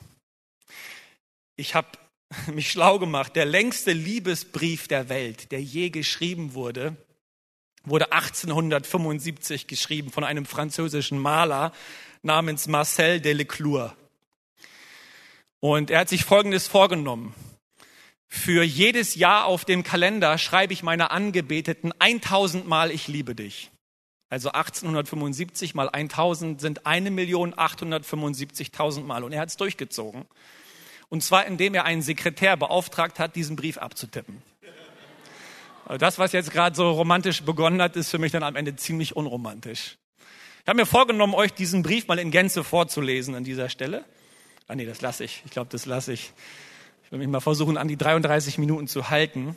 Ich 1.56 1.74
habe 1.74 1.88
mich 2.52 2.70
schlau 2.70 2.98
gemacht. 2.98 3.36
Der 3.36 3.44
längste 3.44 3.92
Liebesbrief 3.92 4.88
der 4.88 5.08
Welt, 5.08 5.52
der 5.52 5.62
je 5.62 5.90
geschrieben 5.90 6.54
wurde, 6.54 6.96
wurde 7.84 8.12
1875 8.12 9.66
geschrieben 9.66 10.10
von 10.10 10.24
einem 10.24 10.46
französischen 10.46 11.18
Maler 11.18 11.72
namens 12.22 12.66
Marcel 12.66 13.20
Deleclure. 13.20 13.96
Und 15.60 15.90
er 15.90 16.00
hat 16.00 16.08
sich 16.08 16.24
Folgendes 16.24 16.66
vorgenommen. 16.66 17.34
Für 18.26 18.62
jedes 18.62 19.16
Jahr 19.16 19.44
auf 19.46 19.64
dem 19.64 19.82
Kalender 19.82 20.38
schreibe 20.38 20.72
ich 20.72 20.82
meiner 20.82 21.10
Angebeteten 21.10 21.92
1000 21.98 22.66
Mal 22.66 22.90
Ich 22.90 23.08
liebe 23.08 23.34
dich. 23.34 23.70
Also 24.30 24.52
1875 24.52 25.74
mal 25.74 25.90
1000 25.90 26.58
sind 26.60 26.86
1.875.000 26.86 29.02
Mal. 29.02 29.24
Und 29.24 29.32
er 29.32 29.40
hat 29.40 29.48
es 29.48 29.56
durchgezogen. 29.56 30.24
Und 31.08 31.24
zwar, 31.24 31.46
indem 31.46 31.74
er 31.74 31.84
einen 31.84 32.02
Sekretär 32.02 32.56
beauftragt 32.56 33.18
hat, 33.18 33.34
diesen 33.34 33.56
Brief 33.56 33.76
abzutippen. 33.76 34.40
Also 35.84 35.98
das, 35.98 36.20
was 36.20 36.30
jetzt 36.30 36.52
gerade 36.52 36.76
so 36.76 36.92
romantisch 36.92 37.42
begonnen 37.42 37.82
hat, 37.82 37.96
ist 37.96 38.10
für 38.10 38.18
mich 38.18 38.30
dann 38.30 38.44
am 38.44 38.54
Ende 38.54 38.76
ziemlich 38.76 39.16
unromantisch. 39.16 39.98
Ich 40.62 40.68
habe 40.68 40.76
mir 40.76 40.86
vorgenommen, 40.86 41.34
euch 41.34 41.52
diesen 41.52 41.82
Brief 41.82 42.06
mal 42.06 42.20
in 42.20 42.30
Gänze 42.30 42.62
vorzulesen 42.62 43.34
an 43.34 43.42
dieser 43.42 43.68
Stelle. 43.68 44.04
Ah 44.68 44.76
nee, 44.76 44.86
das 44.86 45.00
lasse 45.00 45.24
ich. 45.24 45.42
Ich 45.44 45.50
glaube, 45.50 45.70
das 45.72 45.86
lasse 45.86 46.12
ich. 46.12 46.32
Ich 47.04 47.10
will 47.10 47.18
mich 47.18 47.26
mal 47.26 47.40
versuchen, 47.40 47.76
an 47.76 47.88
die 47.88 47.96
33 47.96 48.58
Minuten 48.58 48.86
zu 48.86 49.10
halten. 49.10 49.56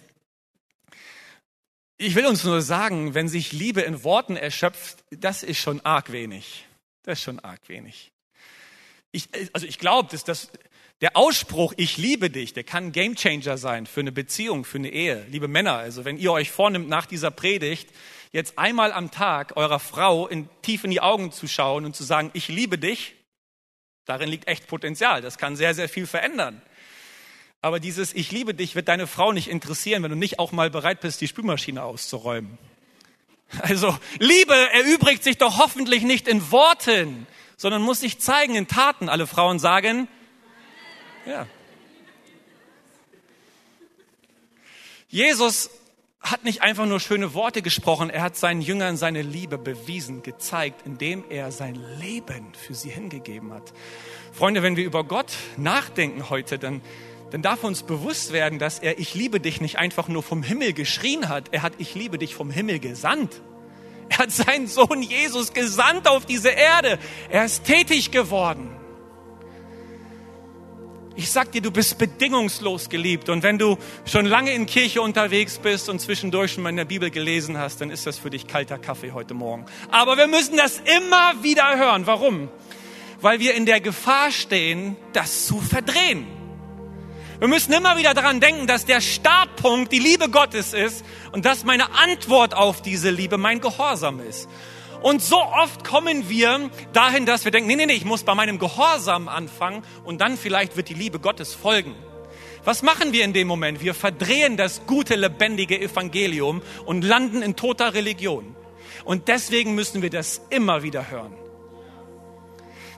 Ich 1.97 2.15
will 2.15 2.25
uns 2.25 2.43
nur 2.43 2.61
sagen, 2.61 3.13
wenn 3.13 3.27
sich 3.27 3.51
Liebe 3.51 3.81
in 3.81 4.03
Worten 4.03 4.35
erschöpft, 4.35 5.03
das 5.11 5.43
ist 5.43 5.59
schon 5.59 5.81
arg 5.85 6.11
wenig. 6.11 6.65
Das 7.03 7.19
ist 7.19 7.23
schon 7.23 7.39
arg 7.39 7.67
wenig. 7.69 8.11
Ich, 9.11 9.29
also 9.53 9.67
ich 9.67 9.77
glaube, 9.77 10.09
dass 10.11 10.23
das 10.23 10.49
der 11.01 11.17
Ausspruch, 11.17 11.73
ich 11.75 11.97
liebe 11.97 12.29
dich, 12.29 12.53
der 12.53 12.63
kann 12.63 12.85
ein 12.85 12.91
Gamechanger 12.93 13.57
sein 13.57 13.85
für 13.85 13.99
eine 13.99 14.13
Beziehung, 14.13 14.63
für 14.63 14.77
eine 14.77 14.89
Ehe. 14.89 15.25
Liebe 15.29 15.49
Männer, 15.49 15.75
also 15.75 16.05
wenn 16.05 16.17
ihr 16.17 16.31
euch 16.31 16.49
vornimmt, 16.49 16.87
nach 16.87 17.05
dieser 17.05 17.29
Predigt 17.29 17.89
jetzt 18.31 18.57
einmal 18.57 18.93
am 18.93 19.11
Tag 19.11 19.57
eurer 19.57 19.79
Frau 19.79 20.27
in, 20.27 20.47
tief 20.61 20.85
in 20.85 20.91
die 20.91 21.01
Augen 21.01 21.31
zu 21.31 21.47
schauen 21.47 21.83
und 21.83 21.95
zu 21.95 22.03
sagen, 22.05 22.31
ich 22.33 22.47
liebe 22.47 22.77
dich, 22.77 23.15
darin 24.05 24.29
liegt 24.29 24.47
echt 24.47 24.67
Potenzial. 24.67 25.21
Das 25.21 25.37
kann 25.37 25.57
sehr, 25.57 25.73
sehr 25.73 25.89
viel 25.89 26.07
verändern. 26.07 26.61
Aber 27.63 27.79
dieses 27.79 28.13
Ich 28.13 28.29
liebe 28.29 28.53
dich 28.53 28.75
wird 28.75 28.89
deine 28.89 29.07
Frau 29.07 29.31
nicht 29.31 29.47
interessieren, 29.47 30.03
wenn 30.03 30.11
du 30.11 30.17
nicht 30.17 30.37
auch 30.37 30.51
mal 30.51 30.69
bereit 30.69 30.99
bist, 30.99 31.21
die 31.21 31.29
Spülmaschine 31.29 31.81
auszuräumen. 31.81 32.57
Also 33.59 33.97
Liebe 34.19 34.53
erübrigt 34.73 35.23
sich 35.23 35.37
doch 35.37 35.59
hoffentlich 35.59 36.03
nicht 36.03 36.27
in 36.27 36.51
Worten, 36.51 37.25
sondern 37.55 37.81
muss 37.81 38.01
sich 38.01 38.19
zeigen 38.19 38.55
in 38.55 38.67
Taten. 38.67 39.07
Alle 39.07 39.27
Frauen 39.27 39.59
sagen, 39.59 40.09
ja. 41.25 41.47
Jesus 45.07 45.69
hat 46.19 46.43
nicht 46.43 46.63
einfach 46.63 46.85
nur 46.85 46.99
schöne 46.99 47.33
Worte 47.33 47.61
gesprochen, 47.61 48.09
er 48.09 48.23
hat 48.23 48.35
seinen 48.35 48.61
Jüngern 48.61 48.97
seine 48.97 49.21
Liebe 49.21 49.57
bewiesen, 49.57 50.21
gezeigt, 50.21 50.81
indem 50.85 51.23
er 51.29 51.53
sein 51.53 51.75
Leben 51.97 52.53
für 52.55 52.73
sie 52.73 52.89
hingegeben 52.89 53.53
hat. 53.53 53.73
Freunde, 54.33 54.63
wenn 54.63 54.75
wir 54.75 54.83
über 54.83 55.05
Gott 55.05 55.31
nachdenken 55.55 56.29
heute, 56.29 56.59
dann, 56.59 56.81
dann 57.33 57.41
darf 57.41 57.63
uns 57.63 57.81
bewusst 57.81 58.31
werden, 58.31 58.59
dass 58.59 58.77
er 58.77 58.99
Ich 58.99 59.15
liebe 59.15 59.39
dich 59.39 59.59
nicht 59.59 59.79
einfach 59.79 60.07
nur 60.07 60.21
vom 60.21 60.43
Himmel 60.43 60.71
geschrien 60.73 61.29
hat, 61.29 61.45
er 61.51 61.63
hat 61.63 61.73
Ich 61.79 61.95
liebe 61.95 62.19
dich 62.19 62.35
vom 62.35 62.51
Himmel 62.51 62.77
gesandt. 62.77 63.41
Er 64.09 64.19
hat 64.19 64.31
seinen 64.31 64.67
Sohn 64.67 65.01
Jesus 65.01 65.51
gesandt 65.51 66.07
auf 66.07 66.27
diese 66.27 66.49
Erde. 66.49 66.99
Er 67.31 67.45
ist 67.45 67.63
tätig 67.63 68.11
geworden. 68.11 68.69
Ich 71.15 71.31
sag 71.31 71.51
dir, 71.51 71.63
du 71.63 71.71
bist 71.71 71.97
bedingungslos 71.97 72.89
geliebt. 72.89 73.29
Und 73.29 73.41
wenn 73.41 73.57
du 73.57 73.79
schon 74.05 74.27
lange 74.27 74.53
in 74.53 74.67
Kirche 74.67 75.01
unterwegs 75.01 75.57
bist 75.57 75.89
und 75.89 75.99
zwischendurch 75.99 76.53
schon 76.53 76.61
mal 76.61 76.69
in 76.69 76.77
der 76.77 76.85
Bibel 76.85 77.09
gelesen 77.09 77.57
hast, 77.57 77.81
dann 77.81 77.89
ist 77.89 78.05
das 78.05 78.19
für 78.19 78.29
dich 78.29 78.45
kalter 78.45 78.77
Kaffee 78.77 79.11
heute 79.11 79.33
Morgen. 79.33 79.65
Aber 79.89 80.17
wir 80.17 80.27
müssen 80.27 80.55
das 80.55 80.83
immer 80.99 81.41
wieder 81.41 81.79
hören. 81.79 82.05
Warum? 82.05 82.49
Weil 83.21 83.39
wir 83.39 83.55
in 83.55 83.65
der 83.65 83.81
Gefahr 83.81 84.29
stehen, 84.29 84.97
das 85.13 85.47
zu 85.47 85.59
verdrehen. 85.61 86.42
Wir 87.43 87.49
müssen 87.49 87.73
immer 87.73 87.97
wieder 87.97 88.13
daran 88.13 88.39
denken, 88.39 88.67
dass 88.67 88.85
der 88.85 89.01
Startpunkt 89.01 89.91
die 89.91 89.99
Liebe 89.99 90.29
Gottes 90.29 90.73
ist 90.73 91.03
und 91.33 91.43
dass 91.43 91.65
meine 91.65 91.93
Antwort 91.93 92.55
auf 92.55 92.81
diese 92.81 93.09
Liebe 93.09 93.37
mein 93.37 93.59
Gehorsam 93.59 94.21
ist. 94.21 94.47
Und 95.01 95.21
so 95.21 95.41
oft 95.41 95.83
kommen 95.83 96.29
wir 96.29 96.69
dahin, 96.93 97.25
dass 97.25 97.43
wir 97.43 97.51
denken, 97.51 97.67
nee, 97.67 97.75
nee, 97.75 97.85
nee, 97.85 97.95
ich 97.95 98.05
muss 98.05 98.23
bei 98.23 98.33
meinem 98.33 98.59
Gehorsam 98.59 99.27
anfangen 99.27 99.83
und 100.05 100.21
dann 100.21 100.37
vielleicht 100.37 100.77
wird 100.77 100.87
die 100.87 100.93
Liebe 100.93 101.19
Gottes 101.19 101.53
folgen. 101.53 101.93
Was 102.63 102.81
machen 102.81 103.11
wir 103.11 103.25
in 103.25 103.33
dem 103.33 103.49
Moment? 103.49 103.81
Wir 103.81 103.93
verdrehen 103.93 104.55
das 104.55 104.85
gute, 104.87 105.15
lebendige 105.15 105.77
Evangelium 105.77 106.61
und 106.85 107.03
landen 107.03 107.41
in 107.41 107.57
toter 107.57 107.93
Religion. 107.93 108.55
Und 109.03 109.27
deswegen 109.27 109.75
müssen 109.75 110.01
wir 110.01 110.09
das 110.09 110.39
immer 110.49 110.81
wieder 110.81 111.11
hören. 111.11 111.42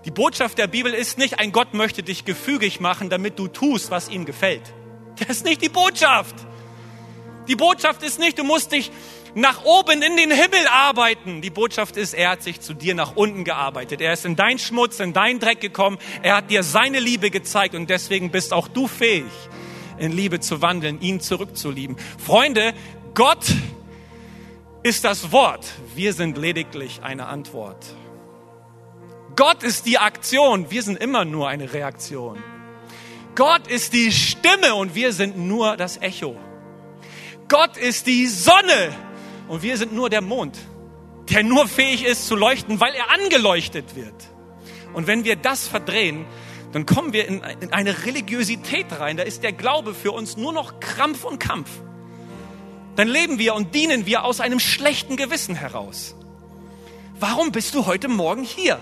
Die 0.06 0.12
Botschaft 0.12 0.60
der 0.60 0.68
Bibel 0.68 0.94
ist 0.94 1.18
nicht, 1.18 1.40
ein 1.40 1.52
Gott 1.52 1.74
möchte 1.74 2.04
dich 2.04 2.26
gefügig 2.26 2.80
machen, 2.80 3.10
damit 3.10 3.40
du 3.40 3.48
tust, 3.48 3.90
was 3.90 4.08
ihm 4.08 4.26
gefällt. 4.26 4.62
Das 5.18 5.38
ist 5.38 5.46
nicht 5.46 5.64
die 5.64 5.70
Botschaft. 5.70 6.36
Die 7.48 7.56
Botschaft 7.56 8.04
ist 8.04 8.20
nicht, 8.20 8.38
du 8.38 8.44
musst 8.44 8.72
dich 8.72 8.92
nach 9.34 9.66
oben 9.66 10.02
in 10.02 10.16
den 10.16 10.32
Himmel 10.32 10.68
arbeiten. 10.70 11.42
Die 11.42 11.50
Botschaft 11.50 11.98
ist, 11.98 12.14
er 12.14 12.32
hat 12.32 12.44
sich 12.44 12.62
zu 12.62 12.74
dir 12.74 12.94
nach 12.94 13.16
unten 13.16 13.44
gearbeitet. 13.44 14.00
Er 14.00 14.14
ist 14.14 14.26
in 14.26 14.36
dein 14.36 14.60
Schmutz, 14.60 15.00
in 15.00 15.14
dein 15.14 15.40
Dreck 15.40 15.60
gekommen. 15.60 15.98
Er 16.22 16.38
hat 16.38 16.52
dir 16.52 16.64
seine 16.64 17.00
Liebe 17.00 17.32
gezeigt 17.32 17.74
und 17.74 17.90
deswegen 17.90 18.30
bist 18.30 18.54
auch 18.54 18.68
du 18.68 18.88
fähig, 18.88 19.26
in 19.98 20.12
Liebe 20.12 20.40
zu 20.40 20.62
wandeln, 20.62 21.02
ihn 21.02 21.20
zurückzulieben. 21.20 21.98
Freunde, 22.24 22.74
Gott 23.16 23.46
ist 24.84 25.04
das 25.04 25.32
Wort. 25.32 25.66
Wir 25.96 26.14
sind 26.14 26.38
lediglich 26.38 27.02
eine 27.04 27.26
Antwort. 27.26 27.86
Gott 29.36 29.64
ist 29.64 29.86
die 29.86 29.98
Aktion. 29.98 30.72
Wir 30.72 30.82
sind 30.82 30.98
immer 30.98 31.26
nur 31.26 31.48
eine 31.50 31.74
Reaktion. 31.74 32.42
Gott 33.36 33.68
ist 33.68 33.94
die 33.94 34.12
Stimme 34.12 34.76
und 34.76 34.96
wir 34.96 35.12
sind 35.12 35.38
nur 35.38 35.76
das 35.76 35.98
Echo. 35.98 36.38
Gott 37.50 37.76
ist 37.76 38.08
die 38.08 38.28
Sonne 38.28 38.96
und 39.50 39.62
wir 39.62 39.78
sind 39.78 39.94
nur 39.94 40.10
der 40.10 40.22
Mond, 40.22 40.58
der 41.30 41.44
nur 41.44 41.68
fähig 41.68 42.06
ist 42.06 42.28
zu 42.28 42.36
leuchten, 42.36 42.80
weil 42.80 42.94
er 42.96 43.12
angeleuchtet 43.12 43.96
wird. 43.96 44.16
Und 44.94 45.08
wenn 45.08 45.26
wir 45.26 45.36
das 45.36 45.68
verdrehen, 45.68 46.26
dann 46.72 46.86
kommen 46.86 47.12
wir 47.12 47.28
in 47.28 47.44
eine 47.72 48.06
Religiosität 48.06 48.88
rein. 49.00 49.18
Da 49.18 49.24
ist 49.24 49.44
der 49.44 49.52
Glaube 49.52 49.94
für 49.94 50.12
uns 50.12 50.38
nur 50.38 50.54
noch 50.54 50.80
Krampf 50.80 51.26
und 51.26 51.40
Kampf. 51.40 51.70
Dann 52.96 53.10
leben 53.10 53.38
wir 53.38 53.56
und 53.56 53.76
dienen 53.76 54.06
wir 54.06 54.24
aus 54.24 54.40
einem 54.40 54.62
schlechten 54.62 55.18
Gewissen 55.18 55.56
heraus. 55.56 56.16
Warum 57.20 57.52
bist 57.52 57.76
du 57.76 57.86
heute 57.86 58.08
Morgen 58.08 58.44
hier? 58.44 58.80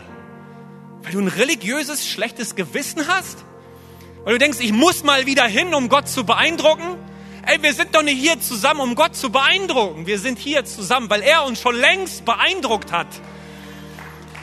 Weil 1.04 1.12
du 1.12 1.20
ein 1.20 1.28
religiöses, 1.28 2.08
schlechtes 2.08 2.56
Gewissen 2.56 3.08
hast? 3.08 3.44
Weil 4.24 4.34
du 4.34 4.40
denkst, 4.40 4.60
ich 4.62 4.72
muss 4.72 5.04
mal 5.04 5.26
wieder 5.26 5.46
hin, 5.46 5.74
um 5.74 5.90
Gott 5.90 6.08
zu 6.08 6.26
beeindrucken? 6.26 6.98
Ey, 7.46 7.62
wir 7.62 7.74
sind 7.74 7.94
doch 7.94 8.04
nicht 8.04 8.20
hier 8.20 8.40
zusammen, 8.40 8.80
um 8.80 8.96
Gott 8.96 9.18
zu 9.18 9.30
beeindrucken. 9.30 10.08
Wir 10.08 10.18
sind 10.18 10.40
hier 10.40 10.64
zusammen, 10.64 11.10
weil 11.10 11.22
er 11.22 11.46
uns 11.46 11.60
schon 11.60 11.76
längst 11.76 12.24
beeindruckt 12.24 12.94
hat. 12.94 13.08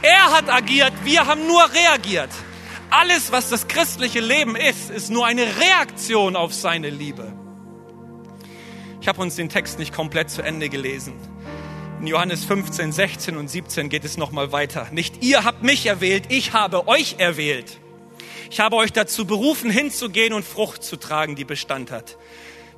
Er 0.02 0.32
hat 0.32 0.50
agiert, 0.50 0.92
wir 1.04 1.26
haben 1.26 1.46
nur 1.46 1.62
reagiert. 1.72 2.30
Alles, 2.90 3.32
was 3.32 3.48
das 3.48 3.68
christliche 3.68 4.20
Leben 4.20 4.54
ist, 4.54 4.90
ist 4.90 5.10
nur 5.10 5.24
eine 5.24 5.42
Reaktion 5.42 6.36
auf 6.36 6.52
seine 6.52 6.90
Liebe. 6.90 7.32
Ich 9.00 9.08
habe 9.08 9.22
uns 9.22 9.36
den 9.36 9.48
Text 9.48 9.78
nicht 9.78 9.94
komplett 9.94 10.28
zu 10.28 10.42
Ende 10.42 10.68
gelesen. 10.68 11.14
In 12.00 12.06
Johannes 12.06 12.46
15, 12.46 12.92
16 12.92 13.36
und 13.36 13.48
17 13.48 13.90
geht 13.90 14.06
es 14.06 14.16
nochmal 14.16 14.52
weiter. 14.52 14.88
Nicht 14.90 15.22
ihr 15.22 15.44
habt 15.44 15.62
mich 15.62 15.84
erwählt, 15.84 16.24
ich 16.30 16.54
habe 16.54 16.88
euch 16.88 17.16
erwählt. 17.18 17.78
Ich 18.50 18.58
habe 18.58 18.76
euch 18.76 18.90
dazu 18.90 19.26
berufen, 19.26 19.70
hinzugehen 19.70 20.32
und 20.32 20.46
Frucht 20.46 20.82
zu 20.82 20.96
tragen, 20.96 21.36
die 21.36 21.44
Bestand 21.44 21.90
hat. 21.90 22.16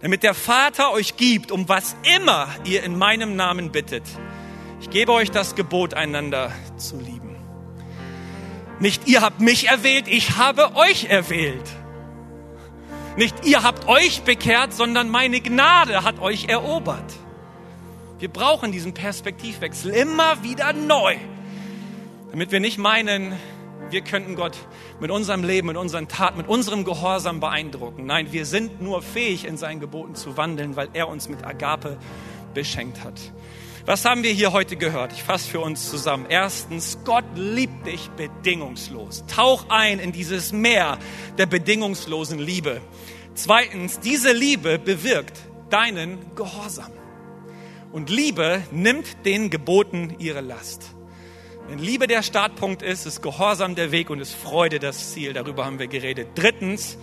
Damit 0.01 0.25
der 0.25 0.35
Vater 0.35 0.91
euch 0.91 1.17
gibt, 1.17 1.53
um 1.53 1.69
was 1.69 1.95
immer 2.17 2.49
ihr 2.65 2.83
in 2.83 2.99
meinem 2.99 3.37
Namen 3.37 3.71
bittet. 3.71 4.03
Ich 4.81 4.91
gebe 4.91 5.13
euch 5.13 5.31
das 5.31 5.55
Gebot, 5.55 5.95
einander 5.95 6.51
zu 6.77 6.99
lieben. 6.99 7.37
Nicht 8.81 9.07
ihr 9.07 9.21
habt 9.21 9.41
mich 9.41 9.69
erwählt, 9.69 10.09
ich 10.09 10.37
habe 10.37 10.75
euch 10.75 11.05
erwählt. 11.05 11.71
Nicht 13.17 13.47
ihr 13.47 13.63
habt 13.63 13.87
euch 13.87 14.23
bekehrt, 14.23 14.73
sondern 14.73 15.09
meine 15.09 15.41
Gnade 15.41 16.03
hat 16.03 16.19
euch 16.19 16.49
erobert. 16.49 17.22
Wir 18.23 18.29
brauchen 18.29 18.71
diesen 18.71 18.95
Perspektivwechsel 18.95 19.91
immer 19.91 20.45
wieder 20.45 20.73
neu, 20.73 21.17
damit 22.31 22.53
wir 22.53 22.61
nicht 22.61 22.79
meinen, 22.79 23.33
wir 23.91 24.03
könnten 24.03 24.37
Gott 24.37 24.57
mit 25.01 25.11
unserem 25.11 25.43
Leben, 25.43 25.67
mit 25.67 25.77
unseren 25.77 26.07
Taten, 26.07 26.39
mit 26.39 26.47
unserem 26.47 26.85
Gehorsam 26.85 27.41
beeindrucken. 27.41 28.07
Nein, 28.07 28.31
wir 28.31 28.47
sind 28.47 28.81
nur 28.81 29.03
fähig, 29.03 29.45
in 29.45 29.57
seinen 29.57 29.81
Geboten 29.81 30.15
zu 30.15 30.37
wandeln, 30.37 30.77
weil 30.77 30.89
er 30.93 31.09
uns 31.09 31.29
mit 31.29 31.45
Agape 31.45 31.99
beschenkt 32.55 33.03
hat. 33.03 33.21
Was 33.87 34.05
haben 34.05 34.23
wir 34.23 34.31
hier 34.31 34.53
heute 34.53 34.77
gehört? 34.77 35.13
Ich 35.13 35.25
fasse 35.25 35.51
für 35.51 35.59
uns 35.59 35.91
zusammen. 35.91 36.27
Erstens, 36.29 36.99
Gott 37.05 37.25
liebt 37.35 37.89
dich 37.89 38.09
bedingungslos. 38.11 39.25
Tauch 39.27 39.65
ein 39.69 39.99
in 39.99 40.13
dieses 40.13 40.53
Meer 40.53 40.97
der 41.39 41.47
bedingungslosen 41.47 42.39
Liebe. 42.39 42.83
Zweitens, 43.35 43.99
diese 43.99 44.33
Liebe 44.33 44.79
bewirkt 44.79 45.41
deinen 45.71 46.21
Gehorsam. 46.37 46.93
Und 47.93 48.09
Liebe 48.09 48.63
nimmt 48.71 49.27
den 49.27 49.51
Geboten 49.51 50.17
ihre 50.19 50.41
Last. 50.41 50.95
Wenn 51.69 51.79
Liebe 51.79 52.07
der 52.07 52.23
Startpunkt 52.23 52.83
ist, 52.83 53.07
ist 53.07 53.23
Gehorsam 53.23 53.75
der 53.75 53.93
Weg 53.93 54.09
und 54.09 54.19
ist 54.19 54.35
Freude 54.35 54.79
das 54.79 55.13
Ziel. 55.13 55.35
Darüber 55.35 55.67
haben 55.67 55.79
wir 55.79 55.87
geredet. 55.87 56.29
Drittens, 56.35 56.97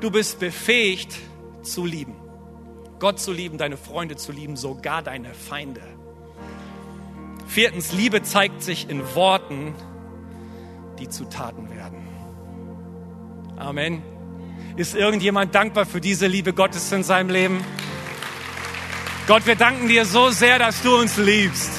du 0.00 0.10
bist 0.10 0.40
befähigt 0.40 1.16
zu 1.62 1.86
lieben. 1.86 2.16
Gott 2.98 3.20
zu 3.20 3.32
lieben, 3.32 3.56
deine 3.56 3.76
Freunde 3.76 4.16
zu 4.16 4.32
lieben, 4.32 4.56
sogar 4.56 5.02
deine 5.02 5.32
Feinde. 5.32 5.80
Viertens, 7.46 7.92
Liebe 7.92 8.22
zeigt 8.22 8.62
sich 8.62 8.88
in 8.90 9.14
Worten, 9.14 9.74
die 10.98 11.08
zu 11.08 11.24
Taten 11.24 11.70
werden. 11.70 12.08
Amen. 13.56 14.02
Ist 14.76 14.94
irgendjemand 14.94 15.54
dankbar 15.54 15.86
für 15.86 16.00
diese 16.00 16.26
Liebe 16.26 16.52
Gottes 16.52 16.90
in 16.92 17.02
seinem 17.02 17.30
Leben? 17.30 17.64
Gott, 19.28 19.46
wir 19.46 19.54
danken 19.54 19.86
dir 19.86 20.04
so 20.04 20.30
sehr, 20.30 20.58
dass 20.58 20.82
du 20.82 20.96
uns 20.96 21.16
liebst. 21.16 21.70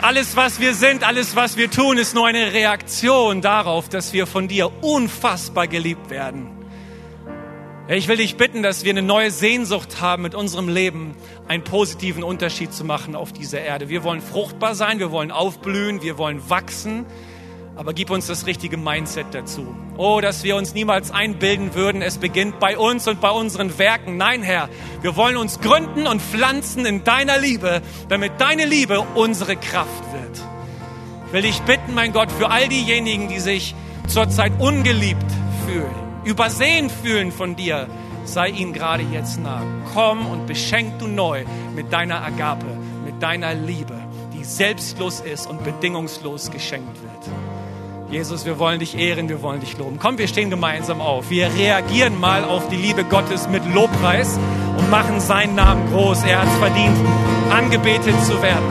Alles, 0.00 0.36
was 0.36 0.60
wir 0.60 0.74
sind, 0.74 1.02
alles, 1.02 1.34
was 1.34 1.56
wir 1.56 1.68
tun, 1.68 1.98
ist 1.98 2.14
nur 2.14 2.28
eine 2.28 2.52
Reaktion 2.52 3.40
darauf, 3.40 3.88
dass 3.88 4.12
wir 4.12 4.28
von 4.28 4.46
dir 4.46 4.70
unfassbar 4.80 5.66
geliebt 5.66 6.10
werden. 6.10 6.46
Ich 7.88 8.06
will 8.06 8.18
dich 8.18 8.36
bitten, 8.36 8.62
dass 8.62 8.84
wir 8.84 8.92
eine 8.92 9.02
neue 9.02 9.32
Sehnsucht 9.32 10.00
haben, 10.00 10.22
mit 10.22 10.36
unserem 10.36 10.68
Leben 10.68 11.16
einen 11.48 11.64
positiven 11.64 12.22
Unterschied 12.22 12.72
zu 12.72 12.84
machen 12.84 13.16
auf 13.16 13.32
dieser 13.32 13.60
Erde. 13.60 13.88
Wir 13.88 14.04
wollen 14.04 14.22
fruchtbar 14.22 14.76
sein, 14.76 15.00
wir 15.00 15.10
wollen 15.10 15.32
aufblühen, 15.32 16.02
wir 16.02 16.18
wollen 16.18 16.48
wachsen, 16.48 17.04
aber 17.76 17.92
gib 17.92 18.10
uns 18.10 18.26
das 18.26 18.46
richtige 18.46 18.76
Mindset 18.76 19.26
dazu. 19.32 19.74
Oh, 19.96 20.20
dass 20.20 20.44
wir 20.44 20.56
uns 20.56 20.74
niemals 20.74 21.10
einbilden 21.10 21.74
würden, 21.74 22.02
es 22.02 22.18
beginnt 22.18 22.60
bei 22.60 22.78
uns 22.78 23.08
und 23.08 23.20
bei 23.20 23.30
unseren 23.30 23.78
Werken. 23.78 24.16
Nein, 24.16 24.42
Herr, 24.42 24.68
wir 25.02 25.16
wollen 25.16 25.36
uns 25.36 25.60
gründen 25.60 26.06
und 26.06 26.22
pflanzen 26.22 26.86
in 26.86 27.04
deiner 27.04 27.38
Liebe, 27.38 27.82
damit 28.08 28.32
deine 28.38 28.64
Liebe 28.64 29.00
unsere 29.14 29.56
Kraft 29.56 30.04
wird. 30.12 30.40
Ich 31.26 31.32
will 31.32 31.42
dich 31.42 31.60
bitten, 31.62 31.94
mein 31.94 32.12
Gott, 32.12 32.30
für 32.30 32.50
all 32.50 32.68
diejenigen, 32.68 33.28
die 33.28 33.40
sich 33.40 33.74
zurzeit 34.06 34.52
ungeliebt 34.60 35.30
fühlen 35.66 36.04
übersehen 36.24 36.90
fühlen 36.90 37.32
von 37.32 37.54
dir, 37.54 37.86
sei 38.24 38.48
ihnen 38.48 38.72
gerade 38.72 39.02
jetzt 39.02 39.40
nah. 39.40 39.62
Komm 39.92 40.26
und 40.26 40.46
beschenk 40.46 40.98
du 40.98 41.06
neu 41.06 41.44
mit 41.74 41.92
deiner 41.92 42.22
Agape, 42.22 42.66
mit 43.04 43.22
deiner 43.22 43.54
Liebe, 43.54 43.98
die 44.32 44.44
selbstlos 44.44 45.20
ist 45.20 45.46
und 45.46 45.62
bedingungslos 45.62 46.50
geschenkt 46.50 46.96
wird. 47.02 47.53
Jesus, 48.10 48.44
wir 48.44 48.58
wollen 48.58 48.78
dich 48.78 48.96
ehren, 48.96 49.28
wir 49.28 49.42
wollen 49.42 49.60
dich 49.60 49.76
loben. 49.78 49.98
Komm, 50.00 50.18
wir 50.18 50.28
stehen 50.28 50.50
gemeinsam 50.50 51.00
auf. 51.00 51.30
Wir 51.30 51.52
reagieren 51.54 52.20
mal 52.20 52.44
auf 52.44 52.68
die 52.68 52.76
Liebe 52.76 53.02
Gottes 53.04 53.48
mit 53.48 53.62
Lobpreis 53.74 54.38
und 54.78 54.90
machen 54.90 55.20
seinen 55.20 55.54
Namen 55.54 55.90
groß. 55.90 56.24
Er 56.24 56.42
hat 56.42 56.48
es 56.48 56.56
verdient, 56.58 56.96
angebetet 57.50 58.14
zu 58.24 58.40
werden. 58.42 58.64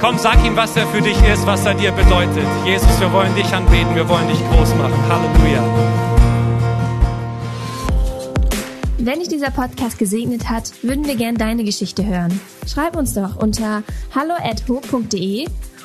Komm, 0.00 0.18
sag 0.18 0.44
ihm, 0.44 0.56
was 0.56 0.76
er 0.76 0.86
für 0.86 1.02
dich 1.02 1.20
ist, 1.24 1.46
was 1.46 1.64
er 1.66 1.74
dir 1.74 1.92
bedeutet. 1.92 2.46
Jesus, 2.64 3.00
wir 3.00 3.12
wollen 3.12 3.34
dich 3.34 3.52
anbeten, 3.52 3.94
wir 3.94 4.08
wollen 4.08 4.28
dich 4.28 4.38
groß 4.50 4.74
machen. 4.76 4.94
Halleluja. 5.08 5.64
Wenn 8.98 9.18
dich 9.18 9.28
dieser 9.28 9.50
Podcast 9.50 9.98
gesegnet 9.98 10.48
hat, 10.50 10.72
würden 10.82 11.06
wir 11.06 11.16
gern 11.16 11.34
deine 11.34 11.64
Geschichte 11.64 12.04
hören. 12.04 12.38
Schreib 12.66 12.96
uns 12.96 13.14
doch 13.14 13.36
unter 13.36 13.82
hallo@ho.de 14.14 15.46